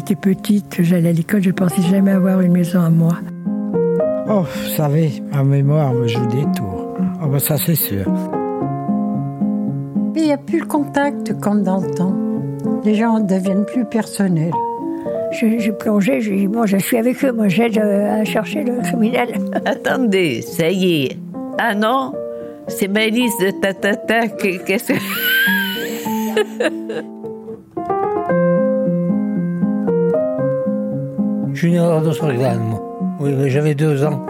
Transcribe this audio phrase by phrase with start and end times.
[0.00, 3.18] j'étais petite, que j'allais à l'école, je pensais jamais avoir une maison à moi.
[4.30, 6.94] Oh, vous savez, ma mémoire me joue des tours.
[7.22, 8.06] Oh, ben ça c'est sûr.
[10.14, 12.14] Mais il n'y a plus le contact comme dans le temps.
[12.82, 14.54] Les gens deviennent plus personnels.
[15.32, 18.80] J'ai plongé, j'ai dit, bon, je suis avec eux, moi j'aide euh, à chercher le
[18.80, 19.34] criminel.
[19.66, 21.18] Attendez, ça y est.
[21.58, 22.14] Ah non,
[22.68, 24.28] c'est ma liste de tatata.
[24.28, 24.98] Qu'est-ce que.
[31.60, 32.80] Je suis né à moi.
[33.20, 34.24] Oui, mais j'avais deux ans,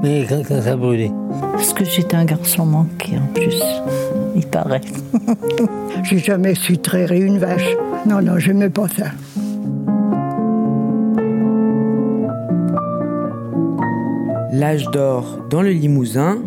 [0.00, 1.10] mais quand, quand ça brûlait.
[1.50, 3.60] Parce que j'étais un garçon manqué en plus,
[4.36, 4.82] il paraît.
[6.04, 7.74] J'ai jamais su traire une vache.
[8.06, 9.06] Non, non, je n'aimais pas ça.
[14.52, 16.38] L'âge d'or dans le Limousin,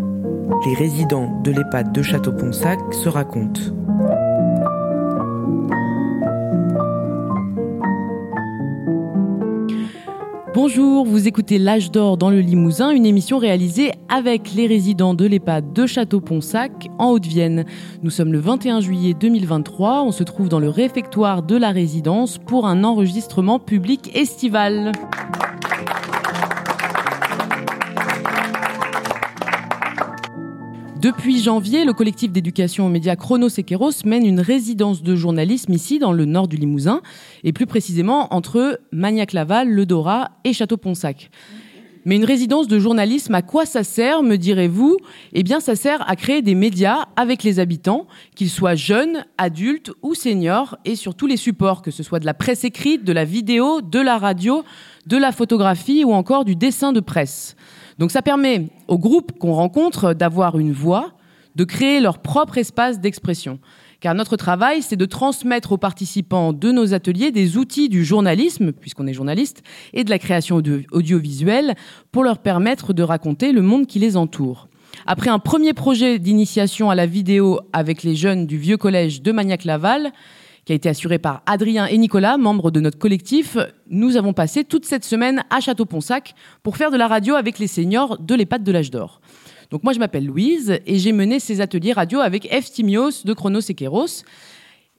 [0.66, 3.59] les résidents de l'EHPAD de Château-Ponsac se racontent.
[10.63, 15.26] Bonjour, vous écoutez L'âge d'or dans le Limousin, une émission réalisée avec les résidents de
[15.26, 17.65] l'EHPAD de Château-Ponsac en Haute-Vienne.
[18.04, 22.37] Nous sommes le 21 juillet 2023, on se trouve dans le réfectoire de la résidence
[22.37, 24.91] pour un enregistrement public estival.
[31.02, 36.12] Depuis janvier, le collectif d'éducation aux médias Chronosequeros mène une résidence de journalisme ici, dans
[36.12, 37.02] le nord du Limousin,
[37.44, 41.32] et plus précisément entre Magnac-Laval, Le Dora et Château-Ponsac.
[42.05, 44.98] Mais une résidence de journalisme, à quoi ça sert, me direz-vous?
[45.34, 49.91] Eh bien, ça sert à créer des médias avec les habitants, qu'ils soient jeunes, adultes
[50.04, 53.13] ou seniors, et sur tous les supports, que ce soit de la presse écrite, de
[53.13, 54.63] la vidéo, de la radio,
[55.07, 57.55] de la photographie ou encore du dessin de presse.
[58.02, 61.12] Donc ça permet aux groupes qu'on rencontre d'avoir une voix,
[61.54, 63.60] de créer leur propre espace d'expression.
[63.99, 68.72] Car notre travail, c'est de transmettre aux participants de nos ateliers des outils du journalisme,
[68.72, 69.62] puisqu'on est journaliste,
[69.94, 71.75] et de la création audiovisuelle
[72.12, 74.68] pour leur permettre de raconter le monde qui les entoure.
[75.06, 79.31] Après un premier projet d'initiation à la vidéo avec les jeunes du vieux collège de
[79.31, 80.12] Magnac-Laval,
[80.66, 83.57] qui a été assuré par Adrien et Nicolas, membres de notre collectif.
[83.89, 87.67] Nous avons passé toute cette semaine à Château-Ponsac pour faire de la radio avec les
[87.67, 89.21] seniors de l'EHPAD de l'âge d'or.
[89.71, 92.71] Donc moi je m'appelle Louise et j'ai mené ces ateliers radio avec F.
[92.71, 94.23] Timios de Chronos et.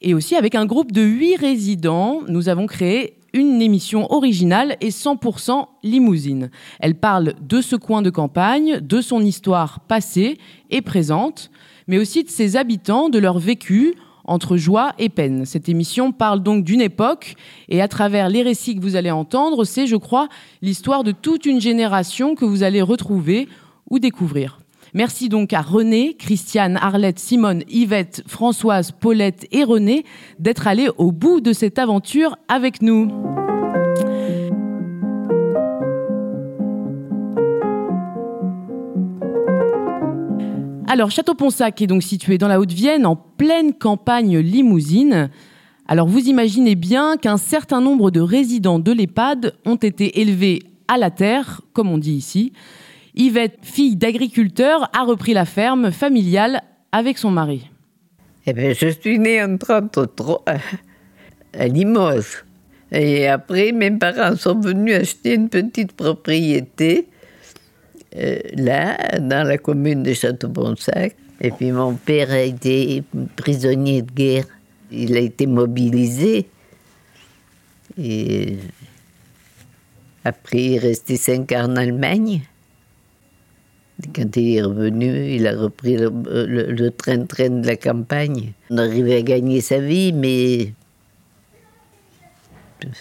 [0.01, 4.91] Et aussi avec un groupe de huit résidents, nous avons créé une émission originale et
[4.91, 6.51] 100% limousine.
[6.81, 10.39] Elle parle de ce coin de campagne, de son histoire passée
[10.71, 11.51] et présente,
[11.87, 15.45] mais aussi de ses habitants, de leur vécu, entre joie et peine.
[15.45, 17.35] Cette émission parle donc d'une époque
[17.69, 20.29] et à travers les récits que vous allez entendre, c'est, je crois,
[20.61, 23.49] l'histoire de toute une génération que vous allez retrouver
[23.91, 24.59] ou découvrir.
[24.95, 30.05] Merci donc à René, Christiane, Arlette, Simone, Yvette, Françoise, Paulette et René
[30.39, 33.11] d'être allés au bout de cette aventure avec nous.
[40.93, 45.31] Alors, Château-Ponsac est donc situé dans la Haute-Vienne, en pleine campagne limousine.
[45.89, 50.59] Alors, vous imaginez bien qu'un certain nombre de résidents de l'EHPAD ont été élevés
[50.89, 52.53] à la terre, comme on dit ici.
[53.15, 56.61] Yvette, fille d'agriculteur, a repris la ferme familiale
[56.93, 57.71] avec son mari.
[58.47, 60.45] Eh bien, je suis née en 33
[61.55, 62.45] à Limoges.
[62.91, 67.09] Et après, mes parents sont venus acheter une petite propriété
[68.17, 71.17] euh, là, dans la commune de Château-Ponsac.
[71.41, 73.03] Et puis mon père a été
[73.37, 74.45] prisonnier de guerre.
[74.91, 76.47] Il a été mobilisé.
[77.99, 78.59] Et
[80.25, 82.43] après, il est resté cinq ans en Allemagne.
[84.15, 88.53] Quand il est revenu, il a repris le train-train de la campagne.
[88.71, 90.73] On arrivait à gagner sa vie, mais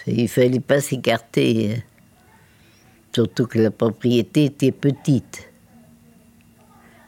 [0.06, 1.82] il fallait pas s'écarter
[3.14, 5.48] surtout que la propriété était petite.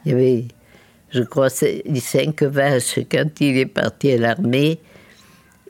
[0.05, 0.45] Il y avait,
[1.09, 4.79] je crois, cinq vaches quand il est parti à l'armée,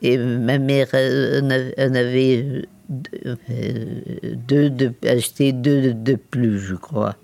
[0.02, 7.16] et ma mère en avait deux, de, acheté deux de plus, je crois.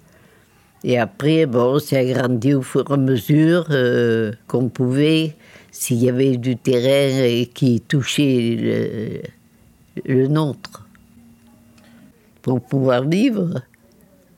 [0.84, 5.36] Et après, bon, c'est agrandi au fur et à mesure euh, qu'on pouvait,
[5.70, 9.22] s'il y avait du terrain qui touchait
[10.04, 10.81] le nôtre
[12.42, 13.62] pour pouvoir vivre.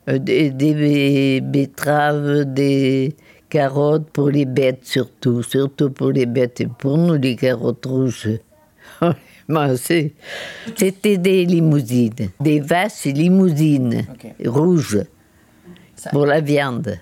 [0.09, 3.17] Euh, des, betteraves, des
[3.49, 8.29] carottes pour les bêtes surtout, surtout pour les bêtes et pour nous les carottes rouges.
[9.77, 14.07] C'était des limousines, des vaches limousines
[14.45, 15.05] rouges
[16.11, 16.99] pour la viande.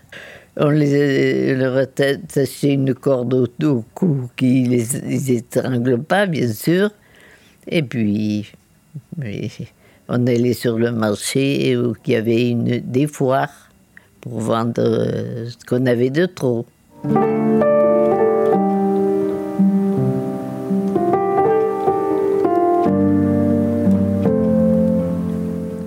[0.57, 6.91] On les, leur attachait une corde au, cou qui les, les étrangle pas, bien sûr.
[7.67, 8.53] Et puis,
[10.09, 13.69] on allait sur le marché où il y avait une, des foires
[14.21, 16.67] pour vendre euh, ce qu'on avait de trop.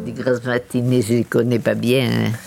[0.06, 2.10] Les grasses matinées, je ne les connais pas bien.
[2.12, 2.32] hein.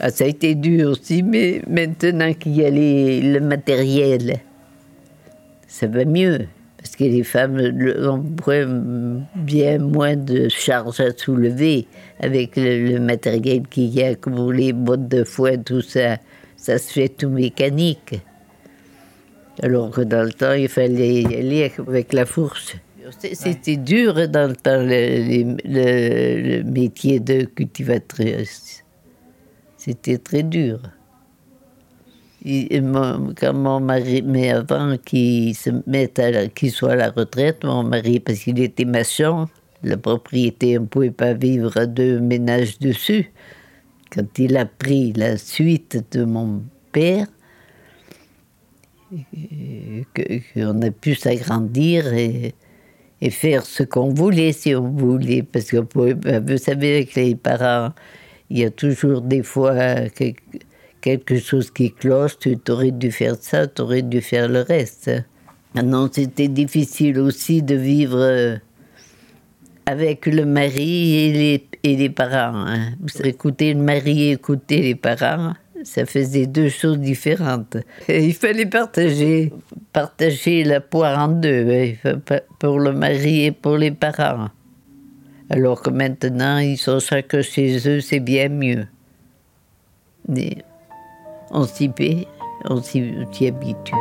[0.00, 4.40] Ah, ça a été dur aussi, mais maintenant qu'il y a les- le matériel,
[5.68, 6.48] ça va mieux.
[6.86, 7.58] Parce que les femmes
[8.06, 8.22] ont
[9.34, 11.88] bien moins de charges à soulever
[12.20, 16.18] avec le, le matériel qu'il y a, comme les bottes de foin, tout ça.
[16.56, 18.20] Ça se fait tout mécanique.
[19.64, 22.76] Alors que dans le temps, il fallait y aller avec la fourche.
[23.18, 28.84] C'était dur dans le temps, le, le- le métier de cultivatrice.
[29.76, 30.78] C'était très dur.
[32.46, 36.20] Quand mon mari, mais avant qu'il se mette
[36.54, 39.48] qu'il soit à la retraite, mon mari, parce qu'il était maçon,
[39.82, 43.32] la propriété, on ne pouvait pas vivre à deux ménages dessus.
[44.12, 46.62] Quand il a pris la suite de mon
[46.92, 47.26] père,
[50.14, 52.54] qu'on a pu s'agrandir et,
[53.30, 55.42] faire ce qu'on voulait, si on voulait.
[55.42, 57.92] Parce que vous savez, avec les parents,
[58.50, 59.74] il y a toujours des fois
[61.00, 65.10] quelque chose qui cloche, tu aurais dû faire ça, tu aurais dû faire le reste.
[65.74, 68.56] Maintenant, c'était difficile aussi de vivre euh,
[69.84, 72.66] avec le mari et les, et les parents.
[72.66, 72.92] hein.
[73.22, 75.54] Écouter le mari et écouter les parents,
[75.84, 77.76] ça faisait deux choses différentes.
[78.08, 79.52] Il fallait partager,
[79.92, 81.94] partager la poire en deux,
[82.58, 84.48] pour le mari et pour les parents.
[85.48, 88.86] Alors que maintenant, ils sont chacun chez eux, c'est bien mieux.
[91.50, 92.26] On s'y paie,
[92.68, 93.00] on s'y
[93.46, 93.94] habitue.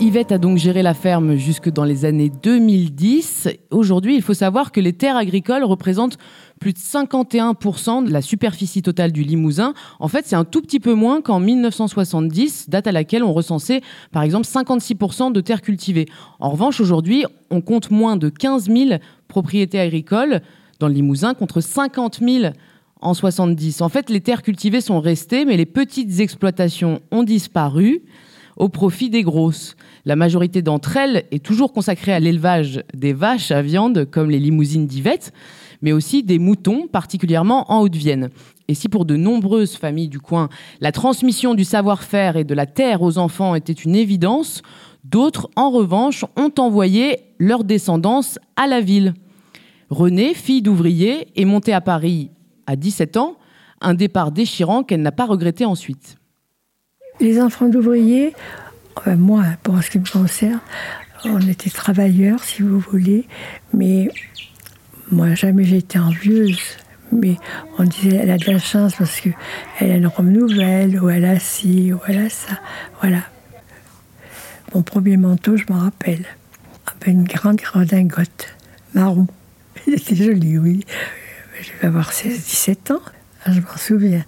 [0.00, 3.48] Yvette a donc géré la ferme jusque dans les années 2010.
[3.70, 6.16] Aujourd'hui, il faut savoir que les terres agricoles représentent
[6.60, 9.74] plus de 51% de la superficie totale du Limousin.
[10.00, 13.82] En fait, c'est un tout petit peu moins qu'en 1970, date à laquelle on recensait
[14.10, 16.06] par exemple 56% de terres cultivées.
[16.40, 20.40] En revanche, aujourd'hui, on compte moins de 15 000 propriétés agricoles
[20.78, 22.52] dans le Limousin contre 50 000
[23.00, 23.80] en 70.
[23.80, 28.02] En fait, les terres cultivées sont restées, mais les petites exploitations ont disparu
[28.56, 29.76] au profit des grosses.
[30.04, 34.40] La majorité d'entre elles est toujours consacrée à l'élevage des vaches à viande, comme les
[34.40, 35.32] limousines d'Yvette,
[35.80, 38.30] mais aussi des moutons, particulièrement en Haute-Vienne.
[38.66, 40.48] Et si pour de nombreuses familles du coin,
[40.80, 44.62] la transmission du savoir-faire et de la terre aux enfants était une évidence,
[45.04, 49.14] d'autres, en revanche, ont envoyé leur descendance à la ville.
[49.90, 52.30] Renée, fille d'ouvrier, est montée à Paris
[52.66, 53.36] à 17 ans,
[53.80, 56.16] un départ déchirant qu'elle n'a pas regretté ensuite.
[57.20, 58.34] Les enfants d'ouvriers,
[58.96, 60.60] enfin, moi, pour ce qui me concerne,
[61.24, 63.26] on était travailleurs, si vous voulez,
[63.72, 64.10] mais
[65.10, 66.60] moi, jamais j'ai été envieuse.
[67.10, 67.36] Mais
[67.78, 71.24] on disait, elle a de la chance parce qu'elle a une robe nouvelle, ou elle
[71.24, 72.58] a ci, ou elle a ça.
[73.00, 73.22] Voilà.
[74.74, 76.26] Mon premier manteau, je m'en rappelle.
[77.06, 78.54] Une grande redingote,
[78.92, 79.26] marron.
[79.86, 80.84] Il était joli, oui.
[81.60, 83.00] Je vais avoir 16, 17 ans,
[83.46, 84.24] je m'en souviens.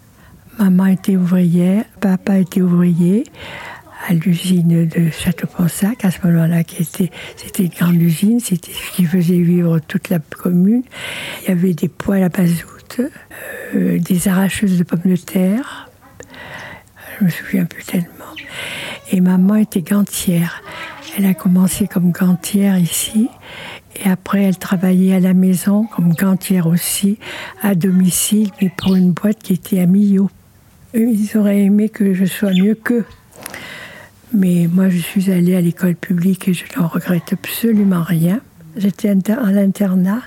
[0.58, 3.24] Maman était ouvrière, papa était ouvrier
[4.08, 8.96] à l'usine de Château-Ponsac, à ce moment-là, qui était, c'était une grande usine, c'était ce
[8.96, 10.82] qui faisait vivre toute la commune.
[11.42, 13.00] Il y avait des poêles à mazout,
[13.74, 15.90] euh, des arracheuses de pommes de terre.
[17.18, 18.06] Je me souviens plus tellement.
[19.12, 20.62] Et maman était gantière.
[21.18, 23.28] Elle a commencé comme gantière ici.
[24.02, 27.18] Et après, elle travaillait à la maison comme gantière aussi,
[27.62, 30.30] à domicile, mais pour une boîte qui était à Millau.
[30.94, 33.04] Ils auraient aimé que je sois mieux qu'eux.
[34.32, 38.40] Mais moi, je suis allée à l'école publique et je n'en regrette absolument rien.
[38.76, 40.22] J'étais à l'internat.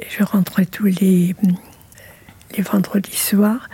[0.00, 1.34] Et je rentrais tous les,
[2.56, 3.68] les vendredis soirs.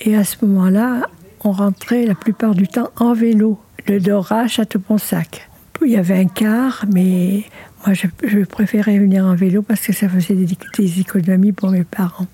[0.00, 1.02] Et à ce moment-là,
[1.44, 5.48] on rentrait la plupart du temps en vélo, de Dora à Château-Ponsac.
[5.84, 7.44] Il y avait un car, mais
[7.86, 11.84] moi, je, préférais venir en vélo parce que ça faisait des, des économies pour mes
[11.84, 12.26] parents.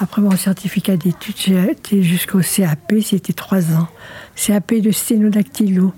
[0.00, 3.86] Après mon certificat d'études, j'ai été jusqu'au CAP, c'était trois ans.
[4.34, 5.92] CAP de sténodactylo.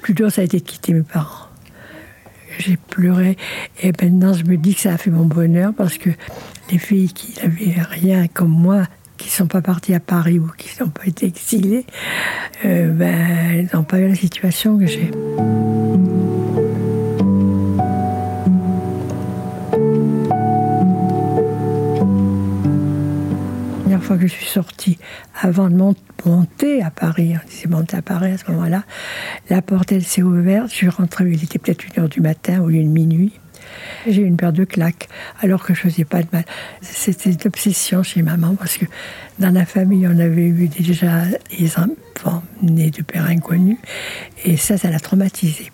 [0.00, 1.48] Plus dur, ça a été de quitter mes parents.
[2.58, 3.36] J'ai pleuré
[3.82, 6.10] et maintenant je me dis que ça a fait mon bonheur parce que
[6.70, 8.84] les filles qui n'avaient rien comme moi,
[9.16, 11.84] qui ne sont pas parties à Paris ou qui n'ont pas été exilées,
[12.64, 15.10] euh, ben, n'ont pas eu la situation que j'ai.
[24.08, 24.98] Fois que je suis sortie,
[25.40, 28.84] avant de mont- monter à Paris, on disait monter à Paris à ce moment-là,
[29.50, 30.68] la porte, elle s'est ouverte.
[30.70, 33.38] Je suis rentrée, il était peut-être une heure du matin ou une minuit.
[34.06, 35.08] J'ai eu une paire de claques,
[35.42, 36.44] alors que je faisais pas de mal.
[36.80, 38.86] C'était une obsession chez maman, parce que
[39.38, 41.24] dans la famille, on avait eu déjà
[41.58, 43.76] des enfants nés de pères inconnus,
[44.44, 45.70] et ça, ça l'a traumatisé.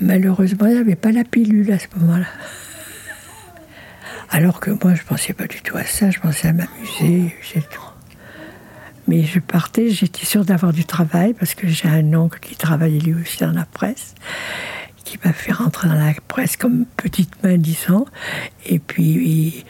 [0.00, 2.26] Malheureusement, il n'y avait pas la pilule à ce moment-là.
[4.34, 7.62] Alors que moi, je pensais pas du tout à ça, je pensais à m'amuser, c'est.
[9.06, 12.98] Mais je partais, j'étais sûre d'avoir du travail, parce que j'ai un oncle qui travaillait
[12.98, 14.16] lui aussi dans la presse,
[15.04, 18.06] qui m'a fait rentrer dans la presse comme petite main, disons.
[18.66, 19.64] Et puis,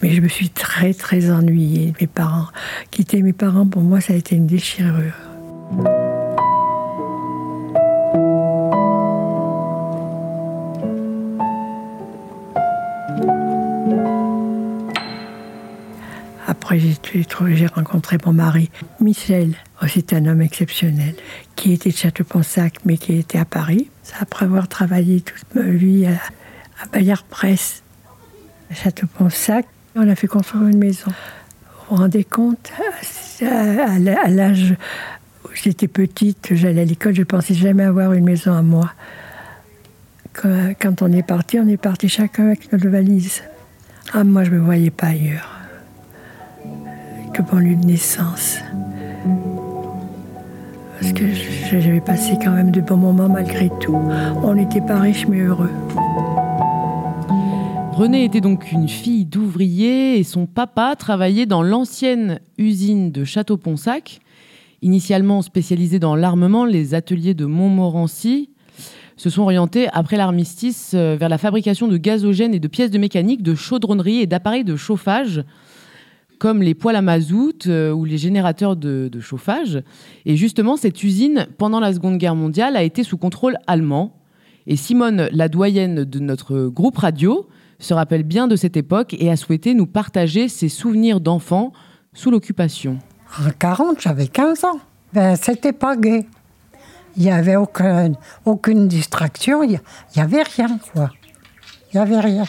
[0.00, 1.92] mais je me suis très, très ennuyée.
[2.00, 2.46] Mes parents,
[2.92, 5.12] quitter mes parents, pour moi, ça a été une déchirure.
[16.60, 18.68] Après, j'ai rencontré mon mari,
[19.00, 19.54] Michel.
[19.80, 21.14] Oh, C'était un homme exceptionnel,
[21.54, 23.88] qui était de Château-Ponsac, mais qui était à Paris.
[24.18, 26.18] Après avoir travaillé toute ma vie à,
[26.92, 27.84] Bayard Presse,
[28.72, 31.06] à Château-Ponsac, on a fait construire une maison.
[31.06, 32.72] Vous vous rendez compte
[33.40, 33.98] À,
[34.28, 34.74] l'âge
[35.44, 38.92] où j'étais petite, j'allais à l'école, je pensais jamais avoir une maison à moi.
[40.34, 43.42] Quand, on est parti, on est parti chacun avec notre valise.
[44.12, 45.57] Ah, moi, je me voyais pas ailleurs
[47.42, 48.58] que lieu de naissance.
[51.00, 51.24] Parce que
[51.70, 53.96] j'avais passé quand même de bons moments malgré tout.
[54.42, 55.70] On n'était pas riches mais heureux.
[57.92, 64.20] Renée était donc une fille d'ouvrier et son papa travaillait dans l'ancienne usine de Château-Ponsac.
[64.82, 68.50] Initialement spécialisé dans l'armement, les ateliers de Montmorency
[69.16, 72.98] se sont orientés après l'armistice euh, vers la fabrication de gazogène et de pièces de
[72.98, 75.42] mécanique, de chaudronnerie et d'appareils de chauffage
[76.38, 79.82] comme les poêles à mazout euh, ou les générateurs de, chauffage.
[80.26, 84.14] Et justement, cette usine, pendant la Seconde Guerre mondiale, a été sous contrôle allemand.
[84.66, 89.30] Et Simone, la doyenne de notre groupe radio, se rappelle bien de cette époque et
[89.30, 91.72] a souhaité nous partager ses souvenirs d'enfants
[92.12, 92.98] sous l'occupation.
[93.40, 94.80] En 40, j'avais 15 ans.
[95.12, 96.26] Ben, c'était pas gai.
[97.16, 98.12] Il n'y avait aucun,
[98.44, 99.80] aucune distraction, il
[100.16, 101.10] n'y avait rien, quoi.
[101.92, 102.44] Il n'y avait rien.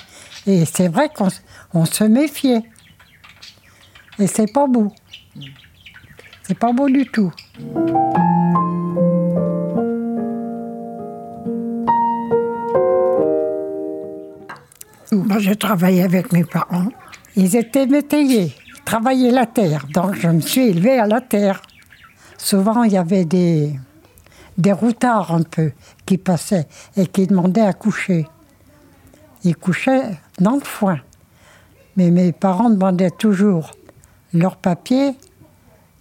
[0.46, 1.30] Et c'est vrai qu'on
[1.74, 2.64] on se méfiait.
[4.20, 4.92] Et c'est pas beau.
[6.44, 7.32] C'est pas beau du tout.
[15.12, 16.90] Moi, je travaillais avec mes parents.
[17.36, 19.86] Ils étaient métayers, travaillaient la terre.
[19.94, 21.62] Donc, je me suis élevée à la terre.
[22.38, 23.80] Souvent, il y avait des,
[24.58, 25.72] des routards un peu
[26.06, 28.28] qui passaient et qui demandaient à coucher.
[29.46, 31.00] Ils couchaient dans le foin.
[31.96, 33.72] Mais mes parents demandaient toujours
[34.34, 35.16] leurs papiers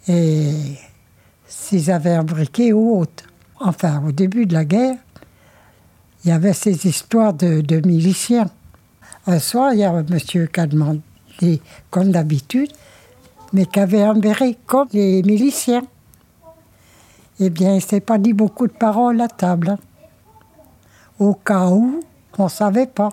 [0.06, 0.52] et
[1.46, 3.24] s'ils avaient un briquet ou autre.
[3.60, 4.96] Enfin, au début de la guerre,
[6.24, 8.50] il y avait ces histoires de, de miliciens.
[9.26, 11.00] Un soir, il y a un monsieur qui a demandé,
[11.90, 12.70] comme d'habitude,
[13.52, 15.82] mais qui avait un béret comme les miliciens.
[17.40, 19.70] Eh bien, il ne s'est pas dit beaucoup de paroles à table.
[19.70, 19.78] hein.
[21.18, 22.00] Au cas où,
[22.36, 23.10] on ne savait pas.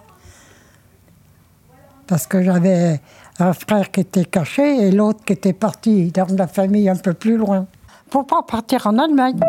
[2.08, 3.02] Parce que j'avais
[3.40, 7.14] un frère qui était caché et l'autre qui était parti dans la famille un peu
[7.14, 7.66] plus loin.
[8.10, 9.40] Pour pas partir en Allemagne.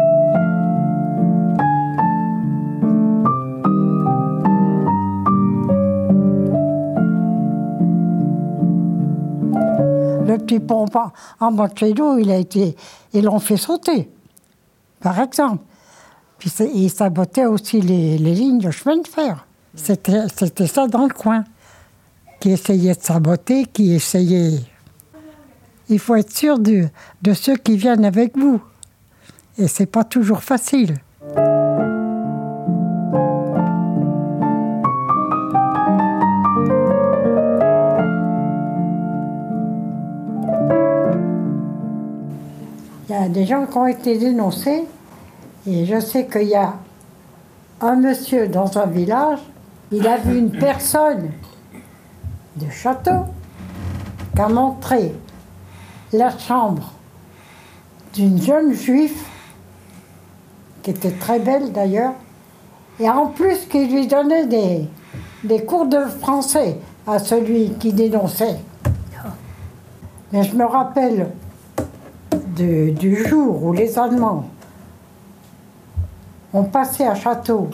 [10.26, 10.86] Le petit pont
[11.40, 12.76] en- bas de chez nous, il a été,
[13.12, 14.10] ils l'ont fait sauter,
[15.00, 15.62] par exemple.
[16.38, 19.46] Puis ils sabotaient aussi les, les lignes de chemin de fer.
[19.74, 21.44] C'était ça dans le coin.
[22.46, 24.60] Qui essayait de saboter, qui essayait.
[25.88, 26.84] Il faut être sûr de,
[27.20, 28.62] de ceux qui viennent avec vous.
[29.58, 30.94] Et c'est pas toujours facile.
[43.08, 44.84] Il y a des gens qui ont été dénoncés.
[45.66, 46.74] Et je sais qu'il y a
[47.80, 49.40] un monsieur dans un village,
[49.90, 51.32] il a vu une personne
[52.56, 53.26] de château
[54.34, 55.14] qui a montré
[56.12, 56.92] la chambre
[58.14, 59.18] d'une jeune juive,
[60.82, 62.14] qui était très belle d'ailleurs,
[62.98, 68.56] et en plus qui lui donnait des, cours de français à celui qui dénonçait.
[70.32, 71.30] Mais je me rappelle
[72.56, 74.48] du jour où les Allemands
[76.54, 77.68] ont passé à Château.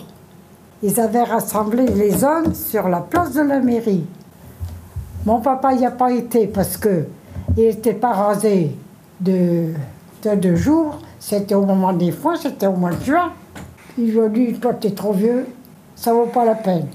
[0.82, 4.04] Ils avaient rassemblé les hommes sur la place de la mairie.
[5.26, 7.04] Mon papa n'y a pas été parce que
[7.56, 8.74] Il n'était pas rasé
[9.20, 9.66] de,
[10.24, 10.98] de deux jours.
[11.20, 13.30] C'était au moment des foins, c'était au mois de juin.
[13.98, 15.46] Il lui a dit, toi, t'es trop vieux,
[15.94, 16.86] ça vaut pas la peine.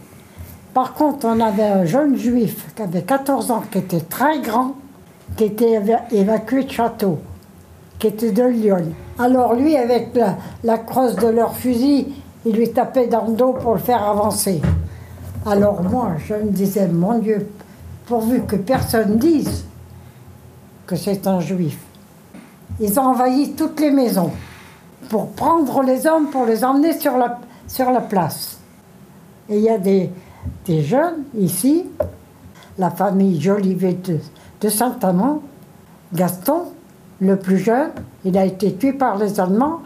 [0.74, 4.74] Par contre, on avait un jeune juif qui avait 14 ans, qui était très grand,
[5.36, 7.20] qui était éva- évacué de château,
[8.00, 8.86] qui était de Lyon.
[9.20, 12.14] Alors lui, avec la, la crosse de leur fusil,
[12.46, 14.62] il lui tapait dans le dos pour le faire avancer.
[15.46, 17.48] Alors moi, je me disais, mon Dieu,
[18.08, 19.66] pourvu que personne dise
[20.88, 21.78] que c'est un juif.
[22.80, 24.32] Ils ont envahi toutes les maisons
[25.10, 28.60] pour prendre les hommes, pour les emmener sur la, place.
[29.50, 30.12] Et il y a des,
[30.68, 31.86] jeunes ici,
[32.78, 33.98] la famille Jolivet
[34.62, 35.42] de, Saint-Amand,
[36.14, 36.64] Gaston,
[37.20, 37.92] le plus jeune,
[38.24, 39.82] il a été tué par les Allemands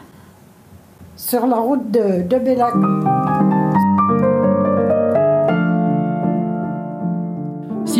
[1.15, 3.60] sur la route de, de.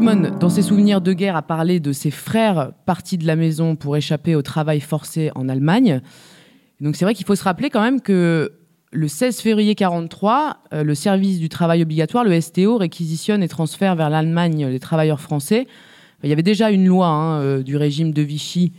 [0.01, 3.75] Simone, dans ses souvenirs de guerre, a parlé de ses frères partis de la maison
[3.75, 6.01] pour échapper au travail forcé en Allemagne.
[6.79, 8.51] Donc c'est vrai qu'il faut se rappeler quand même que
[8.91, 13.95] le 16 février 43, euh, le service du travail obligatoire, le STO, réquisitionne et transfère
[13.95, 15.67] vers l'Allemagne les travailleurs français.
[16.23, 18.73] Il y avait déjà une loi hein, euh, du régime de Vichy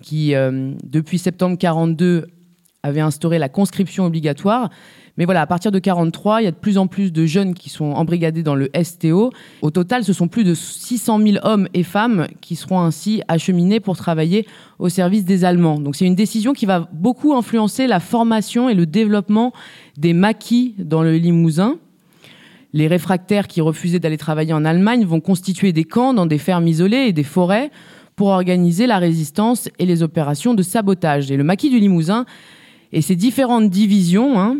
[0.00, 2.28] qui, euh, depuis septembre 42,
[2.84, 4.70] avait instauré la conscription obligatoire.
[5.18, 7.52] Mais voilà, à partir de 43, il y a de plus en plus de jeunes
[7.52, 9.32] qui sont embrigadés dans le STO.
[9.62, 13.80] Au total, ce sont plus de 600 000 hommes et femmes qui seront ainsi acheminés
[13.80, 14.46] pour travailler
[14.78, 15.80] au service des Allemands.
[15.80, 19.52] Donc c'est une décision qui va beaucoup influencer la formation et le développement
[19.96, 21.78] des maquis dans le Limousin.
[22.72, 26.68] Les réfractaires qui refusaient d'aller travailler en Allemagne vont constituer des camps dans des fermes
[26.68, 27.72] isolées et des forêts
[28.14, 31.32] pour organiser la résistance et les opérations de sabotage.
[31.32, 32.24] Et le maquis du Limousin
[32.92, 34.58] et ses différentes divisions hein,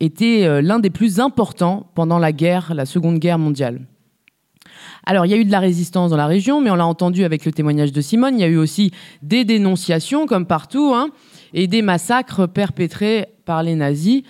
[0.00, 3.82] étaient euh, l'un des plus importants pendant la guerre, la Seconde Guerre mondiale.
[5.04, 7.24] Alors, il y a eu de la résistance dans la région, mais on l'a entendu
[7.24, 8.92] avec le témoignage de Simone, il y a eu aussi
[9.22, 11.08] des dénonciations, comme partout, hein,
[11.54, 14.22] et des massacres perpétrés par les nazis.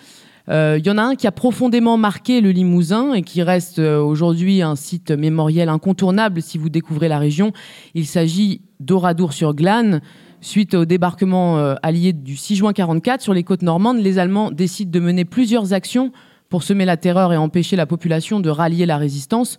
[0.49, 3.79] Euh, Il y en a un qui a profondément marqué le Limousin et qui reste
[3.79, 7.53] euh, aujourd'hui un site mémoriel incontournable si vous découvrez la région.
[7.95, 10.01] Il s'agit d'Oradour-sur-Glane.
[10.43, 14.51] Suite au débarquement euh, allié du 6 juin 44 sur les côtes normandes, les Allemands
[14.51, 16.13] décident de mener plusieurs actions
[16.49, 19.59] pour semer la terreur et empêcher la population de rallier la résistance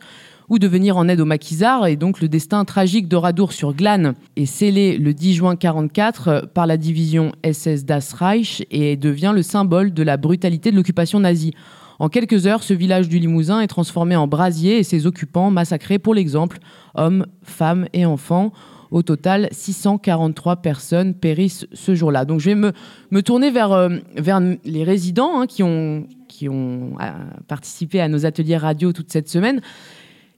[0.50, 1.86] ou de venir en aide aux maquisards.
[1.86, 6.65] Et donc le destin tragique d'Oradour sur Glane est scellé le 10 juin 44 par
[6.65, 11.54] la division SS Das Reich et devient le symbole de la brutalité de l'occupation nazie.
[12.00, 16.00] En quelques heures, ce village du Limousin est transformé en brasier et ses occupants massacrés
[16.00, 16.58] pour l'exemple,
[16.96, 18.52] hommes, femmes et enfants.
[18.91, 22.25] Au total, 643 personnes périssent ce jour-là.
[22.25, 22.73] Donc je vais me,
[23.10, 27.12] me tourner vers, euh, vers les résidents hein, qui ont, qui ont euh,
[27.47, 29.62] participé à nos ateliers radio toute cette semaine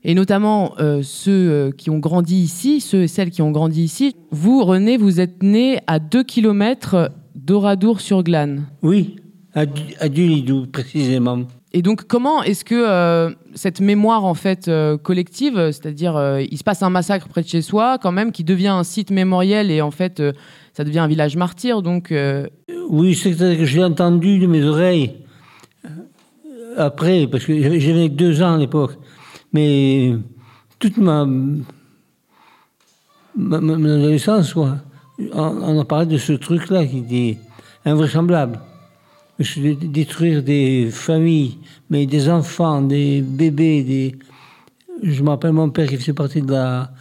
[0.03, 4.15] et notamment euh, ceux qui ont grandi ici, ceux et celles qui ont grandi ici.
[4.29, 8.67] Vous, René, vous êtes né à 2 km d'Oradour-sur-Glane.
[8.83, 9.15] Oui,
[9.55, 9.61] à,
[9.99, 11.39] à Dulidou, précisément.
[11.75, 16.41] Et donc, comment est-ce que euh, cette mémoire en fait euh, collective, euh, c'est-à-dire euh,
[16.41, 19.09] il se passe un massacre près de chez soi, quand même, qui devient un site
[19.09, 20.21] mémoriel et en fait
[20.73, 22.13] ça devient un village martyr, donc
[22.89, 25.15] Oui, c'est que je l'ai entendu de mes oreilles
[26.77, 28.93] après, parce que j'avais deux ans à l'époque.
[29.51, 30.13] Mais
[30.77, 31.27] toute ma,
[33.51, 34.77] adolescence, quoi,
[35.33, 37.37] on, on a parlé de ce truc-là qui était
[37.85, 38.59] invraisemblable.
[39.43, 41.57] Que dé- Détruire des familles,
[41.89, 44.15] mais des enfants, des bébés, des...
[45.01, 46.91] Je me rappelle mon père qui faisait partie de la,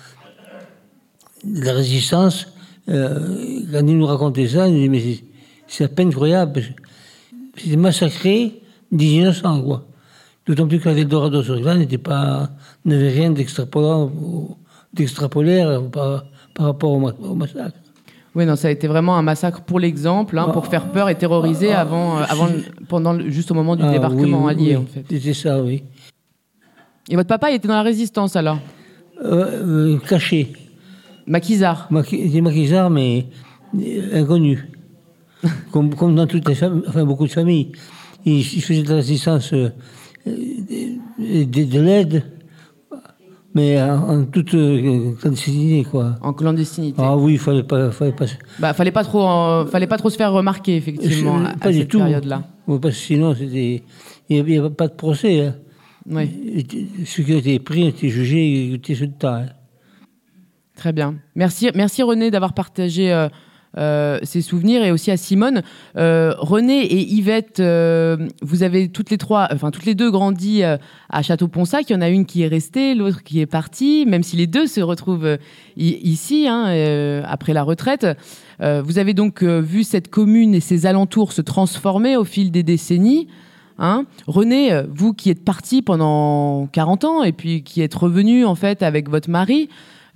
[1.73, 2.49] résistance.
[2.89, 5.03] Euh, quand il nous racontait ça, il disait, mais
[5.69, 6.63] c'est- à peine croyable.
[7.57, 9.87] C'était massacré des innocents, quoi.
[10.47, 12.51] D'autant plus que la ville d'Orado sur n'était pas,
[12.85, 14.11] n'avait rien d'extrapola-
[14.93, 16.25] d'extrapolaire par,
[16.59, 17.77] rapport au massacre.
[18.35, 21.15] Oui, non, ça a été vraiment un massacre pour l'exemple, hein, pour faire peur et
[21.17, 22.49] terroriser Ah, avant, euh, avant,
[22.89, 25.05] pendant, juste au moment du Ah, débarquement oui, allié, oui, en fait.
[25.11, 25.83] C'était ça, oui.
[27.11, 28.59] Et votre papa, il était dans la résistance alors,
[29.25, 30.53] Euh, euh, caché.
[31.27, 31.87] maquisard.
[31.91, 33.27] Maqui- maquisard, mais
[34.13, 34.69] inconnu.
[35.73, 37.73] comme, comme dans toutes les familles, enfin beaucoup de familles.
[38.25, 39.73] Il, il faisait de la résistance, de,
[40.27, 42.25] de- de l'aide,
[43.55, 46.17] mais en, en toute euh, clandestinité, quoi.
[46.23, 47.01] En clandestinité.
[47.03, 48.25] Ah oui, il fallait pas, fallait pas.
[48.59, 51.69] Bah, fallait pas trop, euh, fallait pas trop se faire remarquer effectivement Je- à, pas
[51.69, 52.45] à du cette période-là.
[52.67, 53.83] Ouais, Parce que sinon, c'était,
[54.29, 55.47] il n'y avait pas de procès.
[55.47, 55.55] Hein.
[56.11, 56.67] Oui,
[57.07, 59.37] Ceux qui ont été pris ont été jugés étaient sur le tas.
[59.37, 59.47] hein.
[60.77, 61.17] très bien.
[61.37, 63.29] Merci, merci René d'avoir partagé euh,
[63.79, 65.63] euh, ces souvenirs et aussi à Simone.
[65.97, 70.63] Euh, René et Yvette, euh, vous avez toutes les trois, enfin toutes les deux grandi
[70.63, 71.89] à Château-Ponsac.
[71.89, 74.47] Il y en a une qui est restée, l'autre qui est partie, même si les
[74.47, 75.39] deux se retrouvent
[75.77, 78.07] ici hein, après la retraite.
[78.61, 83.29] Vous avez donc vu cette commune et ses alentours se transformer au fil des décennies.
[83.79, 88.55] Hein René, vous qui êtes parti pendant 40 ans et puis qui êtes revenu en
[88.55, 89.69] fait avec votre mari,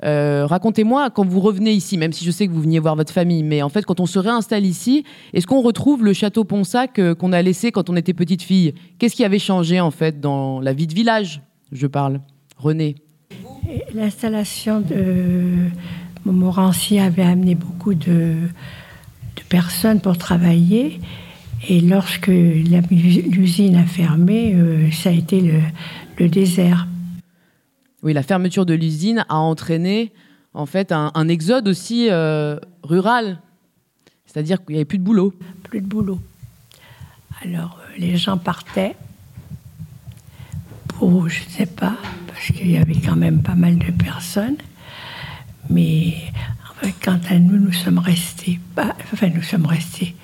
[0.05, 3.13] euh, racontez-moi quand vous revenez ici, même si je sais que vous veniez voir votre
[3.13, 6.99] famille, mais en fait quand on se réinstalle ici, est-ce qu'on retrouve le château Ponsac
[6.99, 8.75] euh, qu'on a laissé quand on était petite fille?
[8.99, 11.41] Qu'est-ce qui avait changé en fait dans la vie de village?
[11.73, 12.21] Je parle.
[12.59, 12.97] René.
[13.95, 15.69] L'installation de
[16.25, 18.35] Montmorency avait amené beaucoup de,
[19.49, 21.01] personnes pour travailler.
[21.69, 25.41] Et lorsque l'usine a fermé, euh, ça a été
[26.19, 26.87] le désert.
[28.03, 30.13] Oui, la fermeture de l'usine a entraîné
[30.55, 33.41] en fait un, un exode aussi euh, rural,
[34.27, 35.35] c'est-à-dire qu'il n'y avait plus de boulot.
[35.63, 36.21] Plus de boulot.
[37.43, 38.97] Alors euh, les gens partaient
[40.89, 44.57] pour, je ne sais pas, parce qu'il y avait quand même pas mal de personnes.
[45.69, 46.15] Mais
[46.71, 48.61] enfin, quant à nous, nous sommes restés.
[48.75, 50.15] Bah, enfin, nous sommes restés.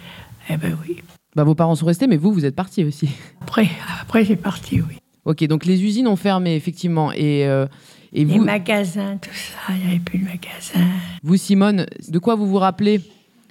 [0.49, 1.03] Eh ben oui.
[1.35, 3.11] Bah, vos parents sont restés, mais vous, vous êtes partis aussi.
[3.41, 3.69] Après,
[4.01, 5.02] après c'est parti, oui.
[5.25, 7.67] Ok, donc les usines ont fermé effectivement, et euh,
[8.13, 10.87] et Les vous, magasins, tout ça, il n'y avait plus de magasins.
[11.23, 13.01] vous Simone, de quoi vous vous rappelez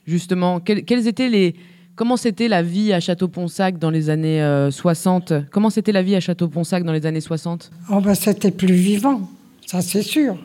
[0.06, 0.60] justement?
[0.60, 1.56] Quels, quels étaient les
[1.96, 6.16] Comment c'était la vie à Château-Ponsac dans les années euh, 60 Comment c'était la vie
[6.16, 9.30] à Château-Ponsac dans les années 60 Oh ben, c'était plus vivant,
[9.66, 10.38] ça c'est sûr.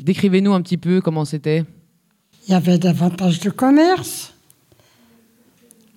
[0.00, 1.64] Décrivez-nous un petit peu comment c'était.
[2.46, 4.32] Il y avait davantage de commerce.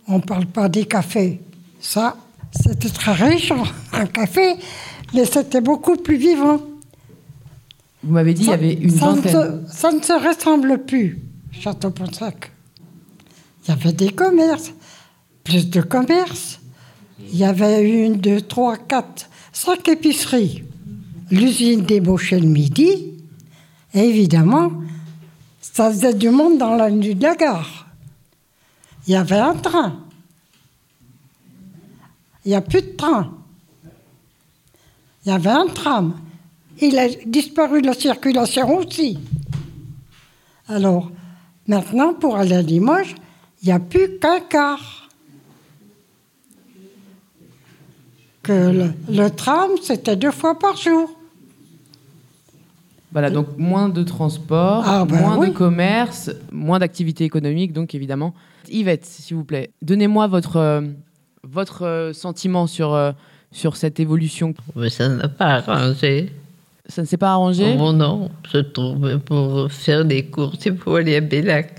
[0.07, 1.39] On ne parle pas des cafés.
[1.79, 2.17] Ça,
[2.51, 4.55] c'était très riche en en café,
[5.13, 6.59] mais c'était beaucoup plus vivant.
[8.03, 11.19] Vous m'avez dit il y avait une ça ne se- ça ne se ressemble plus,
[11.51, 12.51] Château-Ponsac.
[13.65, 14.71] Il y avait des commerces,
[15.43, 16.59] plus de commerces.
[17.31, 20.63] Il y avait une, deux, trois, quatre, cinq épiceries.
[21.29, 23.13] L'usine débauchait le midi.
[23.93, 24.71] Et évidemment,
[25.61, 27.87] ça faisait du monde dans la nuit de la gare.
[29.07, 29.99] Il y avait un train.
[32.45, 33.31] Il n'y a plus de train.
[35.25, 36.13] Il y avait un tram.
[36.81, 39.19] Il a disparu de la circulation aussi.
[40.67, 41.11] Alors,
[41.67, 43.15] maintenant, pour aller à Limoges,
[43.61, 45.09] il n'y a plus qu'un car.
[48.43, 51.09] Que le, le tram, c'était deux fois par jour.
[53.11, 55.49] Voilà, donc moins de transport, Ah, ben moins oui.
[55.49, 58.33] de commerce, moins d'activité économique, donc évidemment.
[58.69, 60.81] Yvette, s'il vous plaît, donnez-moi votre, euh,
[61.43, 63.11] votre euh, sentiment sur, euh,
[63.51, 64.53] sur cette évolution?
[64.75, 66.31] Mais ça n'a pas arrangé.
[66.87, 67.75] Ça ne s'est pas arrangé?
[67.79, 71.75] Oh non, je trouve, pour faire des courses, il faut aller à Bellac.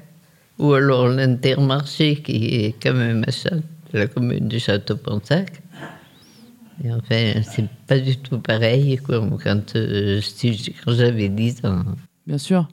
[0.58, 5.62] Ou alors l'Intermarché, qui est quand même à Châte- la commune de Château-Ponsac.
[6.84, 10.20] Et enfin, c'est pas du tout pareil comme quand, euh,
[10.84, 11.82] quand j'avais 10 ans.
[12.26, 12.68] Bien sûr.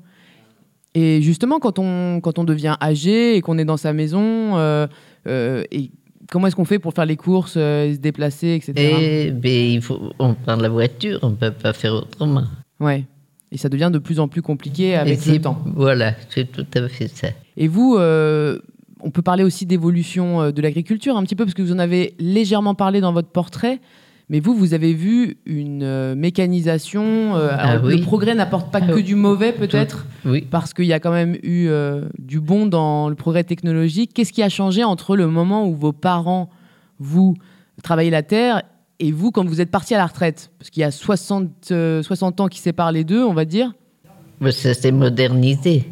[0.93, 4.87] Et justement, quand on, quand on devient âgé et qu'on est dans sa maison, euh,
[5.27, 5.91] euh, et
[6.31, 8.73] comment est-ce qu'on fait pour faire les courses, euh, se déplacer, etc.
[8.77, 12.43] Et ben, il faut, on prend la voiture, on ne peut pas faire autrement.
[12.79, 13.05] Ouais.
[13.51, 15.61] Et ça devient de plus en plus compliqué avec le temps.
[15.75, 17.29] Voilà, c'est tout à fait ça.
[17.55, 18.59] Et vous, euh,
[18.99, 21.79] on peut parler aussi d'évolution euh, de l'agriculture un petit peu, parce que vous en
[21.79, 23.79] avez légèrement parlé dans votre portrait.
[24.29, 27.35] Mais vous, vous avez vu une euh, mécanisation.
[27.37, 27.95] euh, Ah alors, oui.
[27.97, 29.03] Le progrès n'apporte pas Ah que oui.
[29.03, 30.41] du mauvais, peut-être, Oui.
[30.51, 34.11] parce qu'il y a quand même eu euh, du bon dans le progrès technologique.
[34.13, 36.49] Qu'est-ce qui a changé entre le moment où vos parents,
[36.99, 37.35] vous,
[37.83, 38.63] travaillez la terre,
[38.99, 40.51] et vous, quand vous êtes parti à la retraite?
[40.59, 43.71] Parce qu'il y a 60, euh, 60 ans qui séparent les deux, on va dire.
[44.41, 45.89] Mais ça s'est modernisé.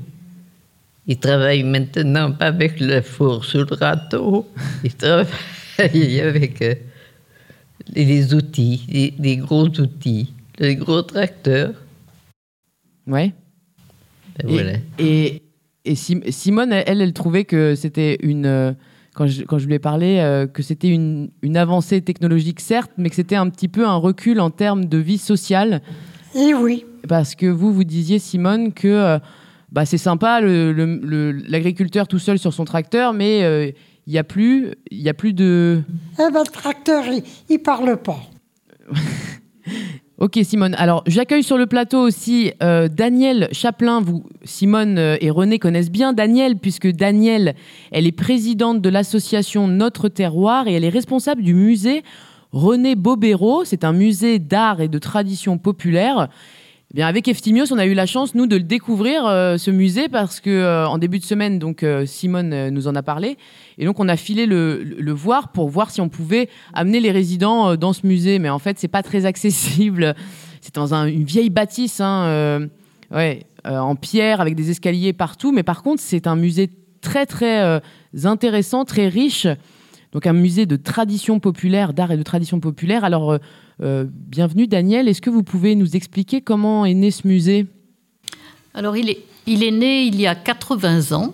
[1.07, 4.45] Ils travaillent maintenant pas avec le four sur le râteau.
[4.83, 6.61] Ils travaillent avec
[7.93, 11.73] les outils, les, les gros outils, les gros tracteurs.
[13.07, 13.33] Ouais.
[14.39, 14.71] Ben Et, voilà.
[14.99, 15.41] et,
[15.85, 18.45] et Sim- Simone, elle, elle trouvait que c'était une.
[18.45, 18.71] euh,
[19.13, 22.91] Quand je, quand je lui ai parlé, euh, que c'était une, une avancée technologique, certes,
[22.97, 25.81] mais que c'était un petit peu un recul en termes de vie sociale.
[26.35, 29.19] Et oui, Parce que vous, vous disiez, Simone, que euh,
[29.71, 33.71] bah, c'est sympa le- le- le- l'agriculteur tout seul sur son tracteur, mais euh,
[34.07, 35.81] il n'y a, plus- il y a plus de.
[36.19, 38.19] eh ben, le tracteur, il ne parle pas.
[40.17, 43.99] Ok Simone, alors j'accueille sur le plateau aussi euh, Daniel Chaplin.
[43.99, 47.53] Vous, Simone euh, et René connaissent bien Daniel puisque Daniel,
[47.91, 52.01] elle est présidente de l'association Notre Terroir et elle est responsable du musée
[52.53, 53.65] René Bobéro.
[53.65, 56.29] C'est un musée d'art et de tradition populaire.
[56.95, 60.08] Bien, avec Eftimios, on a eu la chance, nous, de le découvrir, euh, ce musée,
[60.08, 63.38] parce que euh, en début de semaine, donc euh, Simone nous en a parlé.
[63.77, 67.75] Et donc, on a filé le, voir pour voir si on pouvait amener les résidents
[67.75, 68.39] dans ce musée.
[68.39, 70.15] Mais en fait, c'est pas très accessible.
[70.62, 72.69] C'est dans un- une vieille bâtisse, hein,
[73.12, 75.51] ouais, en pierre, avec des escaliers partout.
[75.51, 76.69] Mais par contre, c'est un musée
[77.01, 77.81] très, très
[78.23, 79.47] intéressant, très riche.
[80.15, 83.04] Donc, un musée de tradition populaire, d'art et de tradition populaire.
[83.04, 83.38] Alors, euh,
[83.84, 87.67] euh, bienvenue Daniel, est-ce que vous pouvez nous expliquer comment est né ce musée?
[88.73, 91.34] Alors, il est, né il y a 80 ans,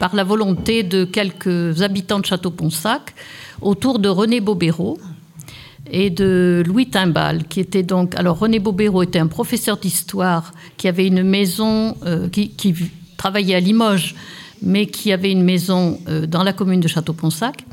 [0.00, 3.14] par la volonté de quelques habitants de Château-Ponsac,
[3.62, 4.98] autour de René Bobéro
[5.92, 8.16] et de Louis Timbal, qui était donc.
[8.16, 12.74] Alors, René Bobéro était un professeur d'histoire qui avait une maison, euh, qui
[13.16, 14.16] travaillait à Limoges,
[14.62, 17.64] mais qui avait une maison euh, dans la commune de Château-Ponsac.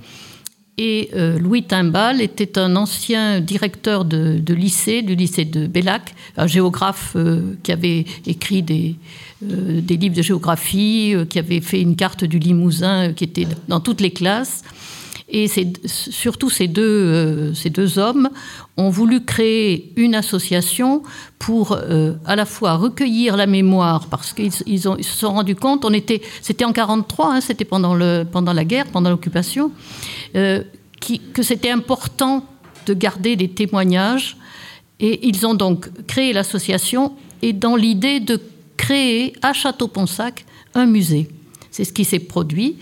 [0.77, 6.47] Et euh, Louis Timbal était un ancien directeur de, lycée, du lycée de Bellac, un
[6.47, 8.95] géographe euh, qui avait écrit des,
[9.41, 14.11] livres de géographie, qui avait fait une carte du Limousin qui était dans toutes les
[14.11, 14.63] classes.
[15.27, 15.47] Et
[15.85, 18.29] surtout ces deux, euh, ces deux hommes
[18.77, 21.01] ont voulu créer une association
[21.39, 25.93] pour euh, à la fois recueillir la mémoire, parce qu'ils se sont rendus compte, on
[25.93, 27.97] était, c'était en 43, hein, c'était pendant,
[28.31, 29.71] pendant la guerre, pendant l'occupation,
[30.35, 30.63] euh,
[31.33, 32.45] que c'était important
[32.85, 34.37] de garder des témoignages.
[34.99, 38.39] Et ils ont donc créé l'association et dans l'idée de
[38.77, 41.27] créer à Château-Ponsac un musée.
[41.75, 42.77] C'est ce qui s'est produit.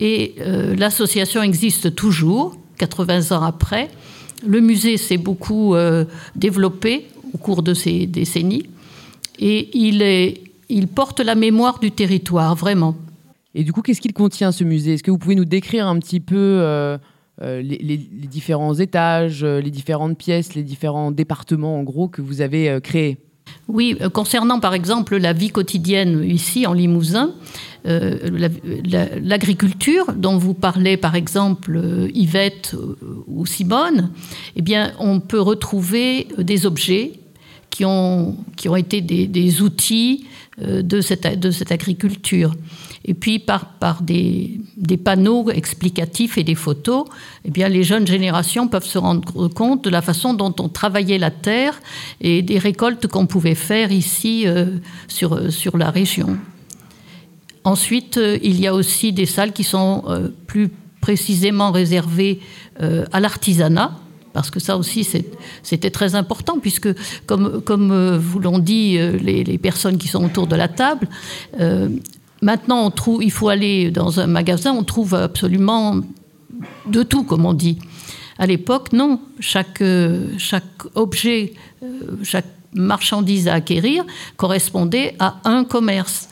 [0.00, 3.90] Et euh, l'association existe toujours, 80 ans après.
[4.46, 8.64] Le musée s'est beaucoup euh, développé au cours de ces décennies.
[9.38, 12.96] Et il, porte la mémoire du territoire, vraiment.
[13.54, 14.94] Et du coup, qu'est-ce qu'il contient ce musée?
[14.94, 16.96] Est-ce que vous pouvez nous décrire un petit peu euh,
[17.42, 23.18] les, différents étages, les différentes pièces, les différents départements en gros que vous avez créés?
[23.68, 27.32] Oui, euh, concernant par exemple la vie quotidienne ici en Limousin,
[27.86, 28.48] euh, la-
[28.84, 32.74] la- l'agriculture dont vous parlez par exemple euh, Yvette
[33.26, 34.10] ou Simone,
[34.56, 34.62] eh
[34.98, 37.12] on peut retrouver des objets
[37.70, 38.36] qui ont,
[38.76, 40.24] été des, outils
[40.58, 42.52] de cette agriculture.
[43.08, 44.60] Et puis par, des,
[45.02, 47.06] panneaux explicatifs et des photos,
[47.46, 51.16] eh bien, les jeunes générations peuvent se rendre compte de la façon dont on travaillait
[51.16, 51.80] la terre
[52.20, 54.76] et des récoltes qu'on pouvait faire ici euh,
[55.08, 56.36] sur, sur la région.
[57.64, 60.68] Ensuite, euh, il y a aussi des salles qui sont euh, plus
[61.00, 62.40] précisément réservées
[62.82, 63.92] euh, à l'artisanat,
[64.38, 65.04] parce que ça aussi
[65.64, 66.88] c'était très important, puisque
[67.26, 71.08] comme, comme euh, vous l'ont dit euh, les, personnes qui sont autour de la table,
[71.60, 71.88] euh,
[72.42, 76.00] maintenant il faut aller dans un magasin, on trouve absolument
[76.86, 77.78] de tout, comme on dit.
[78.38, 79.20] À l'époque, non.
[79.40, 80.28] Chaque, euh,
[80.94, 84.04] objet, euh, chaque marchandise à acquérir
[84.36, 86.28] correspondait à un commerce.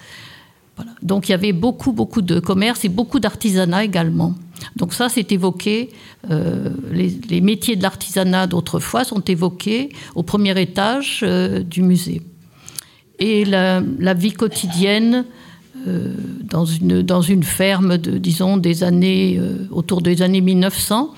[1.02, 4.34] Donc il y avait beaucoup, beaucoup de commerce et beaucoup d'artisanat également.
[4.76, 5.90] Donc ça, c'est évoqué,
[6.30, 11.24] euh, les, métiers de l'artisanat d'autrefois sont évoqués au premier étage
[11.66, 12.22] du musée.
[13.18, 13.80] Et la,
[14.14, 15.24] vie quotidienne
[16.42, 21.10] dans, une, dans une ferme, de, disons, des années, euh, autour des années 1900,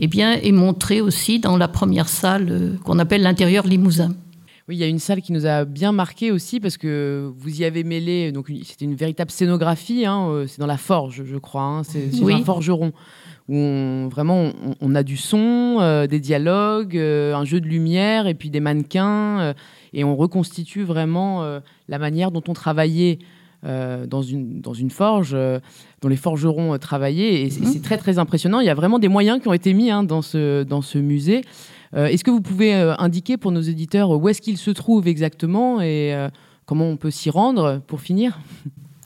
[0.00, 4.14] eh bien, est montrée aussi dans la première salle euh, qu'on appelle l'intérieur limousin.
[4.68, 7.60] Oui, il y a une salle qui nous a bien marqué aussi parce que vous
[7.60, 11.36] y avez mêlé, donc c'était une véritable scénographie, hein, euh, c'est dans la forge, je
[11.36, 12.34] crois, hein, c'est Oui.
[12.34, 12.90] un forgeron,
[13.48, 17.66] où on- vraiment on, on a du son, euh, des dialogues, euh, un jeu de
[17.68, 19.54] lumière et puis des mannequins, euh,
[19.92, 23.20] et on reconstitue vraiment euh, la manière dont on travaillait
[23.64, 25.58] euh, dans, une, dans une forge, euh,
[26.02, 27.72] dont les forgerons euh, travaillaient, et c'est Mhm.
[27.72, 30.02] c'est très très impressionnant, il y a vraiment des moyens qui ont été mis hein,
[30.02, 31.42] dans, ce, dans ce musée.
[31.94, 36.14] Est-ce que vous pouvez indiquer pour nos éditeurs où est-ce qu'il se trouve exactement et
[36.66, 38.38] comment on peut s'y rendre pour finir?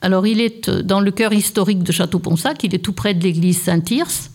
[0.01, 3.61] Alors, il est dans le cœur historique de Château-Ponsac, il est tout près de l'église
[3.61, 4.30] Saint-Tirce.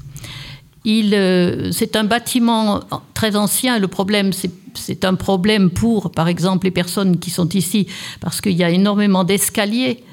[0.86, 2.80] Euh, c'est un bâtiment
[3.14, 3.78] très ancien.
[3.78, 7.86] Le problème, c'est, un problème pour, par exemple, les personnes qui sont ici,
[8.20, 10.04] parce qu'il y a énormément d'escaliers.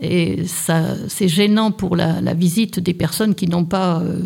[0.00, 4.24] Et ça, c'est gênant pour la, visite des personnes qui n'ont pas euh,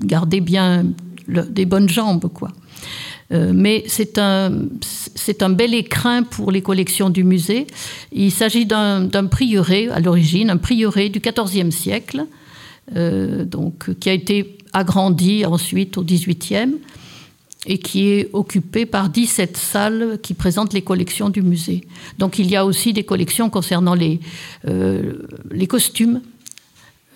[0.00, 0.84] gardé bien
[1.28, 2.50] des bonnes jambes, quoi.
[3.30, 7.66] Euh, mais c'est un, c'est un bel écrin pour les collections du musée.
[8.12, 12.24] Il s'agit d'un, prieuré à l'origine, un prieuré du XIVe siècle,
[12.94, 16.76] donc, qui a été agrandi ensuite au XVIIIe
[17.66, 21.86] et qui est occupé par 17 salles qui présentent les collections du musée.
[22.18, 24.20] Donc il y a aussi des collections concernant les,
[24.66, 26.22] euh, les costumes,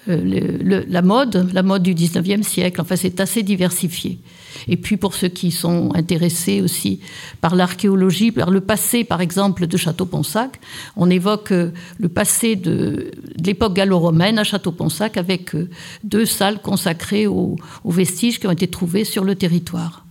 [0.08, 2.80] le, la mode, la mode du 19e siècle.
[2.80, 4.18] Enfin, c'est assez diversifié.
[4.68, 7.00] Et puis pour ceux qui sont intéressés aussi
[7.40, 10.60] par l'archéologie, par le passé par exemple de Château-Ponsac,
[10.96, 13.10] on évoque le passé de,
[13.44, 15.52] l'époque gallo-romaine à Château-Ponsac avec
[16.04, 20.06] deux salles consacrées aux, vestiges qui ont été trouvés sur le territoire.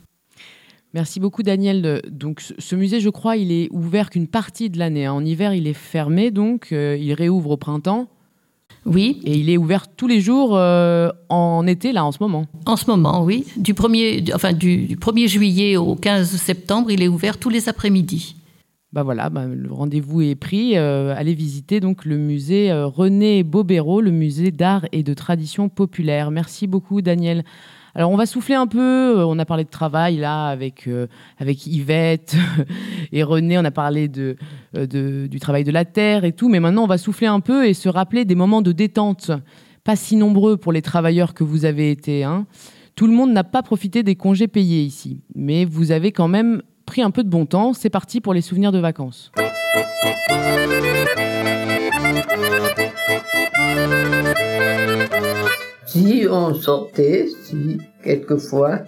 [0.93, 2.01] Merci beaucoup Daniel.
[2.09, 5.07] Donc ce musée, je crois, il est ouvert qu'une partie de l'année.
[5.07, 8.09] En hiver, il est fermé, donc euh, il réouvre au printemps.
[8.85, 9.19] Oui.
[9.23, 12.45] Et il est ouvert tous les jours euh, en été, là, en ce moment.
[12.65, 13.45] En ce moment, oui.
[13.57, 17.69] Du 1er, enfin, du, du 1er juillet au 15 septembre, il est ouvert tous les
[17.69, 18.35] après-midi.
[18.93, 20.77] Bah voilà, bah, le rendez-vous est pris.
[20.77, 25.69] Euh, allez visiter donc le musée euh, René Bobéro, le musée d'art et de tradition
[25.69, 26.29] populaire.
[26.29, 27.45] Merci beaucoup, Daniel.
[27.93, 31.07] Alors on va souffler un peu, euh, on a parlé de travail là avec, euh,
[31.37, 32.37] avec Yvette
[33.11, 34.37] et René, on a parlé de,
[34.77, 37.41] euh, de, du travail de la terre et tout, mais maintenant on va souffler un
[37.41, 39.31] peu et se rappeler des moments de détente,
[39.83, 42.23] pas si nombreux pour les travailleurs que vous avez été.
[42.23, 42.45] Hein.
[42.95, 46.61] Tout le monde n'a pas profité des congés payés ici, mais vous avez quand même
[46.85, 49.31] pris un peu de bon temps, c'est parti pour les souvenirs de vacances.
[55.93, 58.79] Si on sortait, si, quelquefois,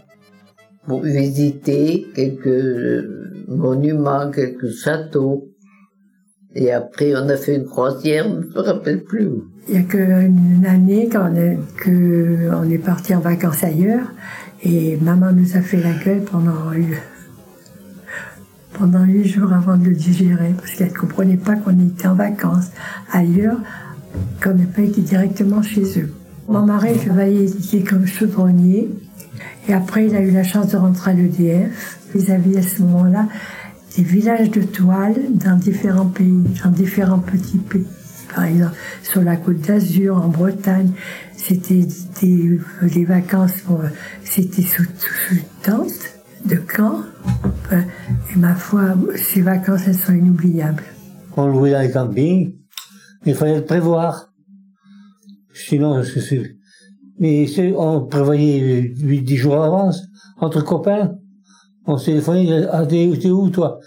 [0.87, 3.05] pour visiter quelques
[3.49, 5.49] monuments, quelques châteaux.
[6.55, 9.31] Et après, on a fait une croisière, je ne me rappelle plus.
[9.67, 11.57] Il y a qu'une année qu'on est,
[12.71, 14.07] est parti en vacances ailleurs
[14.63, 16.71] et maman nous a fait l'accueil pendant
[18.71, 22.15] pendant huit jours avant de le digérer parce qu'elle ne comprenait pas qu'on était en
[22.15, 22.71] vacances
[23.11, 23.57] ailleurs,
[24.41, 26.13] qu'on n'ait pas été directement chez eux.
[26.47, 28.89] Mon mari travaillait ici comme chaudronnier.
[29.67, 31.99] Et après, il a eu la chance de rentrer à l'EDF.
[32.29, 33.27] Avaient à ce moment-là
[33.97, 37.87] des villages de toile dans différents pays, dans différents petits pays.
[38.33, 40.91] Par exemple, sur la côte d'Azur, en Bretagne,
[41.35, 41.87] c'était
[42.21, 43.79] des, vacances, bon,
[44.23, 46.13] c'était sous, sous tente
[46.45, 47.01] de camp.
[47.71, 50.83] Et ma foi, ces vacances, elles sont inoubliables.
[51.35, 52.53] On louait dans les campings,
[53.25, 54.32] il fallait le prévoir.
[55.53, 56.01] Sinon.
[57.19, 57.45] Mais
[57.77, 60.01] on prévoyait 8-10 jours à l'avance,
[60.39, 61.15] entre copains.
[61.85, 63.79] On s'est téléphoné, ah, t'es où toi?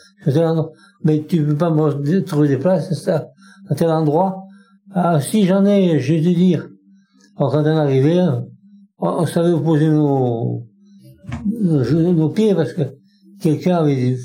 [1.04, 3.28] Mais tu peux pas me trouver des places, ça,
[3.68, 4.44] à tel endroit.
[4.92, 6.68] Ah, si j'en ai, je vais te dire.
[7.36, 8.20] Alors quand on arrivait,
[8.98, 10.66] on, on savait où poser nos,
[11.44, 12.82] nos, nos, pieds parce que
[13.40, 14.16] quelqu'un avait,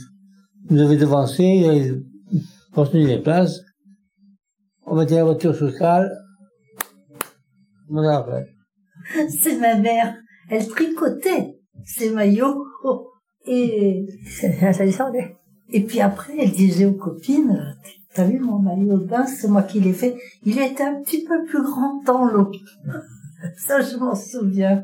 [0.70, 2.02] nous avait devancé, il avait
[2.74, 3.62] construit les places.
[4.86, 5.72] On mettait la voiture sur le
[9.30, 10.16] c'est ma mère.
[10.50, 12.66] Elle tricotait ses maillots
[13.46, 15.36] et ça descendait.
[15.70, 17.76] Et puis après, elle disait aux copines,
[18.14, 20.18] t'as vu mon maillot de bain, c'est moi qui l'ai fait.
[20.44, 22.52] Il était un petit peu plus grand dans l'eau.
[23.58, 24.84] Ça, je m'en souviens.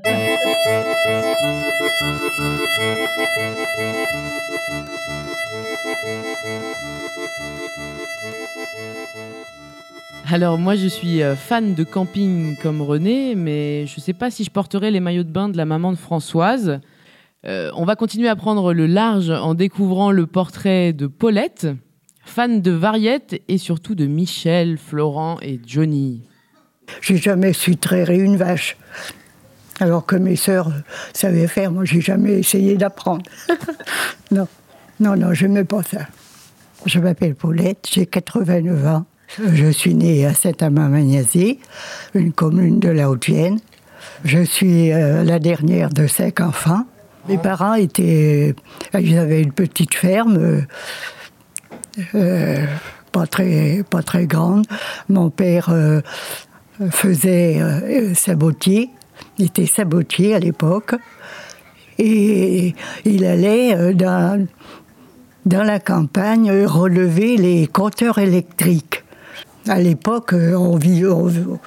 [10.29, 14.29] Alors moi je suis euh, fan de camping comme René, mais je ne sais pas
[14.29, 16.81] si je porterai les maillots de bain de la maman de Françoise.
[17.45, 21.67] Euh, on va continuer à prendre le large en découvrant le portrait de Paulette,
[22.25, 26.23] fan de Variette et surtout de Michel, Florent et Johnny.
[26.99, 28.75] J'ai jamais su traire une vache.
[29.79, 30.73] Alors que mes sœurs
[31.13, 33.23] savaient faire, moi j'ai jamais essayé d'apprendre.
[34.31, 34.49] non,
[34.99, 36.01] non, non, je n'aimais pas ça.
[36.85, 39.05] Je m'appelle Paulette, j'ai 89 ans.
[39.27, 41.59] Je suis née à Saint-Amand-Magnasie,
[42.15, 43.59] une commune de la Haute-Vienne.
[44.23, 46.85] Je suis euh, la dernière de cinq enfants.
[47.27, 48.55] Mes parents étaient.
[48.97, 50.61] Ils avaient une petite ferme, euh,
[52.15, 52.65] euh,
[53.11, 54.65] pas, très, pas très grande.
[55.09, 55.69] Mon père
[56.89, 57.59] faisait
[58.15, 58.89] sabotier,
[59.37, 60.95] il était sabotier à l'époque.
[61.99, 64.47] Et il allait dans,
[65.45, 68.96] dans la campagne relever les compteurs électriques.
[69.67, 71.60] À l'époque, on, on,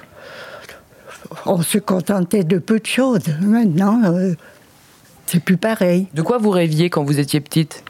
[1.45, 3.23] on, se contentait de peu de choses.
[3.41, 4.33] Maintenant, euh,
[5.27, 6.07] c'est plus pareil.
[6.13, 7.83] De quoi vous rêviez quand vous étiez petite?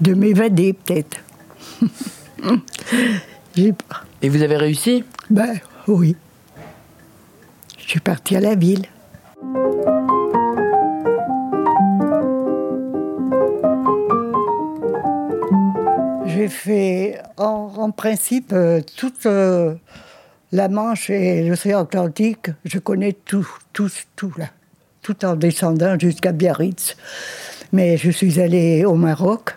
[0.00, 1.18] De m'évader, peut-être.
[4.22, 5.04] Et vous avez réussi?
[5.30, 6.16] Ben oui.
[7.78, 8.86] Je suis partie à la ville.
[17.36, 19.74] En principe euh, toute euh,
[20.52, 22.50] la Manche et l'océan Atlantique.
[22.64, 24.46] Je connais tout, tout, tout là,
[25.02, 26.96] tout en descendant jusqu'à Biarritz.
[27.72, 29.56] Mais je suis allée au Maroc,